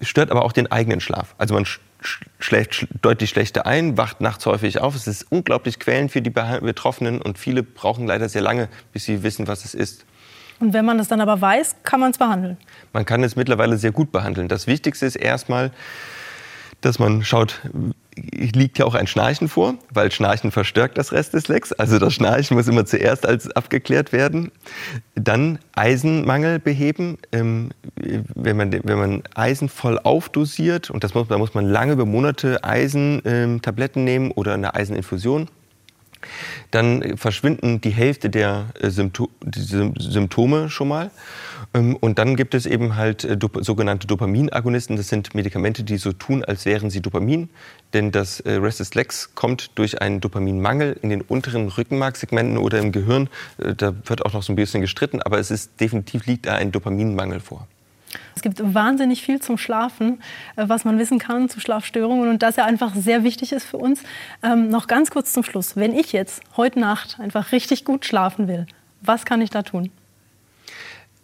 Stört 0.00 0.30
aber 0.30 0.44
auch 0.44 0.52
den 0.52 0.70
eigenen 0.70 1.00
Schlaf. 1.00 1.34
Also 1.38 1.54
man 1.54 1.64
schläft 2.38 2.86
deutlich 3.00 3.30
schlechter 3.30 3.66
ein, 3.66 3.96
wacht 3.96 4.20
nachts 4.20 4.44
häufig 4.44 4.80
auf. 4.80 4.94
Es 4.94 5.06
ist 5.06 5.26
unglaublich 5.30 5.78
quälend 5.78 6.12
für 6.12 6.20
die 6.20 6.30
Betroffenen 6.30 7.22
und 7.22 7.38
viele 7.38 7.62
brauchen 7.62 8.06
leider 8.06 8.28
sehr 8.28 8.42
lange, 8.42 8.68
bis 8.92 9.04
sie 9.04 9.22
wissen, 9.22 9.46
was 9.46 9.64
es 9.64 9.74
ist. 9.74 10.04
Und 10.64 10.72
wenn 10.72 10.86
man 10.86 10.98
es 10.98 11.08
dann 11.08 11.20
aber 11.20 11.42
weiß, 11.42 11.76
kann 11.82 12.00
man 12.00 12.10
es 12.10 12.16
behandeln? 12.16 12.56
Man 12.94 13.04
kann 13.04 13.22
es 13.22 13.36
mittlerweile 13.36 13.76
sehr 13.76 13.92
gut 13.92 14.12
behandeln. 14.12 14.48
Das 14.48 14.66
Wichtigste 14.66 15.04
ist 15.04 15.14
erstmal, 15.14 15.72
dass 16.80 16.98
man 16.98 17.22
schaut, 17.22 17.60
liegt 18.16 18.78
ja 18.78 18.86
auch 18.86 18.94
ein 18.94 19.06
Schnarchen 19.06 19.48
vor, 19.48 19.74
weil 19.90 20.10
Schnarchen 20.10 20.52
verstärkt 20.52 20.96
das 20.96 21.12
Rest 21.12 21.34
des 21.34 21.48
Lecks. 21.48 21.74
Also 21.74 21.98
das 21.98 22.14
Schnarchen 22.14 22.56
muss 22.56 22.66
immer 22.66 22.86
zuerst 22.86 23.26
als 23.26 23.50
abgeklärt 23.50 24.12
werden. 24.12 24.52
Dann 25.14 25.58
Eisenmangel 25.74 26.60
beheben. 26.60 27.18
Ähm, 27.30 27.68
wenn, 28.34 28.56
man, 28.56 28.72
wenn 28.72 28.98
man 28.98 29.22
Eisen 29.34 29.68
voll 29.68 29.98
aufdosiert, 30.02 30.88
und 30.88 31.04
das 31.04 31.12
muss, 31.12 31.28
da 31.28 31.36
muss 31.36 31.52
man 31.52 31.66
lange 31.66 31.92
über 31.92 32.06
Monate 32.06 32.64
Eisentabletten 32.64 34.02
nehmen 34.02 34.30
oder 34.30 34.54
eine 34.54 34.74
Eiseninfusion, 34.74 35.48
dann 36.70 37.16
verschwinden 37.16 37.80
die 37.80 37.90
Hälfte 37.90 38.30
der 38.30 38.66
äh, 38.80 38.90
Symptome 38.90 40.70
schon 40.70 40.88
mal. 40.88 41.10
Ähm, 41.72 41.96
und 41.96 42.18
dann 42.18 42.36
gibt 42.36 42.54
es 42.54 42.66
eben 42.66 42.96
halt 42.96 43.24
äh, 43.24 43.38
sogenannte 43.60 44.06
Dopaminagonisten. 44.06 44.96
Das 44.96 45.08
sind 45.08 45.34
Medikamente, 45.34 45.82
die 45.84 45.96
so 45.96 46.12
tun, 46.12 46.44
als 46.44 46.64
wären 46.64 46.90
sie 46.90 47.00
Dopamin. 47.00 47.48
Denn 47.92 48.10
das 48.10 48.40
äh, 48.40 48.52
Restless 48.52 48.94
Legs 48.94 49.34
kommt 49.34 49.70
durch 49.76 50.00
einen 50.00 50.20
Dopaminmangel 50.20 50.98
in 51.02 51.10
den 51.10 51.20
unteren 51.20 51.68
Rückenmarksegmenten 51.68 52.58
oder 52.58 52.78
im 52.78 52.92
Gehirn. 52.92 53.28
Da 53.58 53.94
wird 54.04 54.24
auch 54.24 54.32
noch 54.32 54.42
so 54.42 54.52
ein 54.52 54.56
bisschen 54.56 54.80
gestritten, 54.80 55.22
aber 55.22 55.38
es 55.38 55.50
ist 55.50 55.80
definitiv 55.80 56.26
liegt 56.26 56.46
da 56.46 56.54
ein 56.54 56.72
Dopaminmangel 56.72 57.40
vor. 57.40 57.66
Es 58.44 58.54
gibt 58.54 58.74
wahnsinnig 58.74 59.22
viel 59.22 59.40
zum 59.40 59.56
Schlafen, 59.56 60.20
äh, 60.56 60.64
was 60.68 60.84
man 60.84 60.98
wissen 60.98 61.18
kann 61.18 61.48
zu 61.48 61.60
Schlafstörungen 61.60 62.28
und 62.28 62.42
das 62.42 62.56
ja 62.56 62.66
einfach 62.66 62.94
sehr 62.94 63.24
wichtig 63.24 63.52
ist 63.52 63.64
für 63.64 63.78
uns. 63.78 64.02
Ähm, 64.42 64.68
noch 64.68 64.86
ganz 64.86 65.10
kurz 65.10 65.32
zum 65.32 65.44
Schluss. 65.44 65.76
Wenn 65.76 65.94
ich 65.94 66.12
jetzt 66.12 66.42
heute 66.58 66.78
Nacht 66.78 67.18
einfach 67.18 67.52
richtig 67.52 67.86
gut 67.86 68.04
schlafen 68.04 68.46
will, 68.46 68.66
was 69.00 69.24
kann 69.24 69.40
ich 69.40 69.48
da 69.48 69.62
tun? 69.62 69.90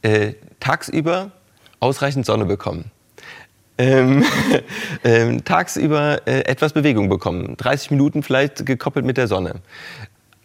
Äh, 0.00 0.33
tagsüber 0.61 1.30
ausreichend 1.78 2.24
Sonne 2.24 2.46
bekommen. 2.46 2.90
Ähm, 3.76 4.24
äh, 5.02 5.37
tagsüber 5.42 6.26
äh, 6.26 6.46
etwas 6.46 6.72
Bewegung 6.72 7.11
bekommen. 7.11 7.54
30 7.59 7.90
Minuten 7.90 8.22
vielleicht 8.22 8.64
gekoppelt 8.64 9.04
mit 9.04 9.18
der 9.18 9.28
Sonne. 9.28 9.56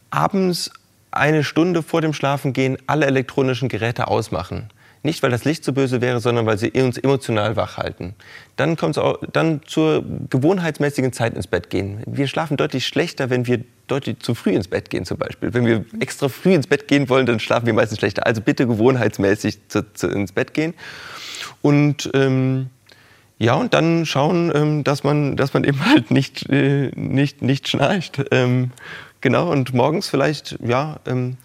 Abends 0.09 0.71
eine 1.11 1.45
Stunde 1.45 1.83
vor 1.83 2.01
dem 2.01 2.11
Schlafengehen 2.11 2.77
alle 2.85 3.05
elektronischen 3.05 3.69
Geräte 3.69 4.09
ausmachen. 4.09 4.71
Nicht, 5.05 5.21
weil 5.21 5.29
das 5.29 5.45
Licht 5.45 5.63
so 5.63 5.71
böse 5.71 6.01
wäre, 6.01 6.19
sondern 6.19 6.47
weil 6.47 6.57
sie 6.57 6.71
uns 6.71 6.97
emotional 6.97 7.55
wach 7.55 7.77
halten. 7.77 8.15
Dann 8.55 8.75
kommt 8.75 8.97
es 8.97 9.03
auch 9.03 9.19
dann 9.31 9.61
zur 9.67 10.03
gewohnheitsmäßigen 10.31 11.13
Zeit 11.13 11.35
ins 11.35 11.45
Bett 11.45 11.69
gehen. 11.69 12.01
Wir 12.07 12.25
schlafen 12.25 12.57
deutlich 12.57 12.87
schlechter, 12.87 13.29
wenn 13.29 13.45
wir 13.45 13.63
deutlich 13.85 14.17
zu 14.21 14.33
früh 14.33 14.53
ins 14.53 14.67
Bett 14.67 14.89
gehen 14.89 15.05
zum 15.05 15.19
Beispiel. 15.19 15.53
Wenn 15.53 15.63
wir 15.67 15.85
extra 15.99 16.27
früh 16.27 16.55
ins 16.55 16.65
Bett 16.65 16.87
gehen 16.87 17.07
wollen, 17.07 17.27
dann 17.27 17.39
schlafen 17.39 17.67
wir 17.67 17.73
meistens 17.75 17.99
schlechter. 17.99 18.25
Also 18.25 18.41
bitte 18.41 18.65
gewohnheitsmäßig 18.65 19.67
zu, 19.67 19.93
zu, 19.93 20.07
ins 20.07 20.31
Bett 20.31 20.55
gehen. 20.55 20.73
Und 21.61 22.09
ähm, 22.15 22.71
ja, 23.37 23.53
und 23.53 23.75
dann 23.75 24.07
schauen, 24.07 24.51
ähm, 24.55 24.83
dass, 24.83 25.03
man, 25.03 25.35
dass 25.35 25.53
man 25.53 25.65
eben 25.65 25.85
halt 25.85 26.09
nicht, 26.09 26.49
äh, 26.49 26.89
nicht, 26.95 27.43
nicht 27.43 27.67
schnarcht. 27.67 28.23
Ähm, 28.31 28.71
genau, 29.21 29.51
und 29.51 29.71
morgens 29.75 30.09
vielleicht 30.09 30.57
ja, 30.65 30.99
ähm, 31.05 31.37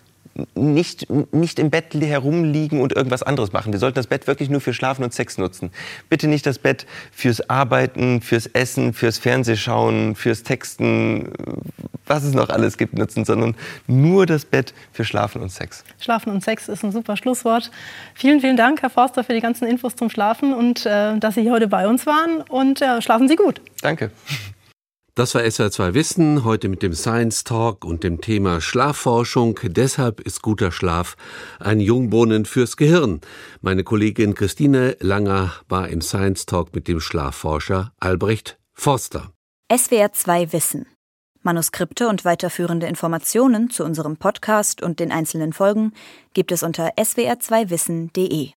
nicht, 0.54 1.06
nicht 1.32 1.58
im 1.58 1.70
Bett 1.70 1.94
herumliegen 1.94 2.80
und 2.80 2.92
irgendwas 2.92 3.22
anderes 3.22 3.52
machen. 3.52 3.72
Wir 3.72 3.80
sollten 3.80 3.96
das 3.96 4.06
Bett 4.06 4.26
wirklich 4.26 4.50
nur 4.50 4.60
für 4.60 4.74
Schlafen 4.74 5.04
und 5.04 5.12
Sex 5.12 5.38
nutzen. 5.38 5.70
Bitte 6.08 6.28
nicht 6.28 6.46
das 6.46 6.58
Bett 6.58 6.86
fürs 7.12 7.48
Arbeiten, 7.48 8.20
fürs 8.20 8.46
Essen, 8.46 8.92
fürs 8.92 9.18
Fernsehschauen, 9.18 10.14
fürs 10.16 10.42
Texten, 10.42 11.32
was 12.06 12.24
es 12.24 12.34
noch 12.34 12.48
alles 12.48 12.76
gibt, 12.76 12.98
nutzen, 12.98 13.24
sondern 13.24 13.54
nur 13.86 14.26
das 14.26 14.44
Bett 14.44 14.74
für 14.92 15.04
Schlafen 15.04 15.40
und 15.42 15.50
Sex. 15.50 15.84
Schlafen 16.00 16.30
und 16.32 16.42
Sex 16.42 16.68
ist 16.68 16.84
ein 16.84 16.92
super 16.92 17.16
Schlusswort. 17.16 17.70
Vielen, 18.14 18.40
vielen 18.40 18.56
Dank, 18.56 18.82
Herr 18.82 18.90
Forster, 18.90 19.24
für 19.24 19.32
die 19.32 19.40
ganzen 19.40 19.66
Infos 19.66 19.96
zum 19.96 20.10
Schlafen 20.10 20.52
und 20.52 20.86
äh, 20.86 21.18
dass 21.18 21.34
Sie 21.34 21.50
heute 21.50 21.68
bei 21.68 21.86
uns 21.86 22.06
waren. 22.06 22.42
Und 22.48 22.82
äh, 22.82 23.00
schlafen 23.00 23.28
Sie 23.28 23.36
gut. 23.36 23.60
Danke. 23.80 24.10
Das 25.20 25.34
war 25.34 25.42
SWR2 25.42 25.92
Wissen, 25.92 26.44
heute 26.44 26.70
mit 26.70 26.82
dem 26.82 26.94
Science 26.94 27.44
Talk 27.44 27.84
und 27.84 28.04
dem 28.04 28.22
Thema 28.22 28.62
Schlafforschung. 28.62 29.60
Deshalb 29.62 30.18
ist 30.18 30.40
guter 30.40 30.72
Schlaf 30.72 31.14
ein 31.58 31.78
Jungbrunnen 31.78 32.46
fürs 32.46 32.78
Gehirn. 32.78 33.20
Meine 33.60 33.84
Kollegin 33.84 34.34
Christine 34.34 34.96
Langer 35.00 35.52
war 35.68 35.90
im 35.90 36.00
Science 36.00 36.46
Talk 36.46 36.74
mit 36.74 36.88
dem 36.88 37.00
Schlafforscher 37.00 37.92
Albrecht 38.00 38.58
Forster. 38.72 39.30
SWR2 39.70 40.54
Wissen. 40.54 40.86
Manuskripte 41.42 42.08
und 42.08 42.24
weiterführende 42.24 42.86
Informationen 42.86 43.68
zu 43.68 43.84
unserem 43.84 44.16
Podcast 44.16 44.80
und 44.82 45.00
den 45.00 45.12
einzelnen 45.12 45.52
Folgen 45.52 45.92
gibt 46.32 46.50
es 46.50 46.62
unter 46.62 46.94
swr2wissen.de. 46.94 48.52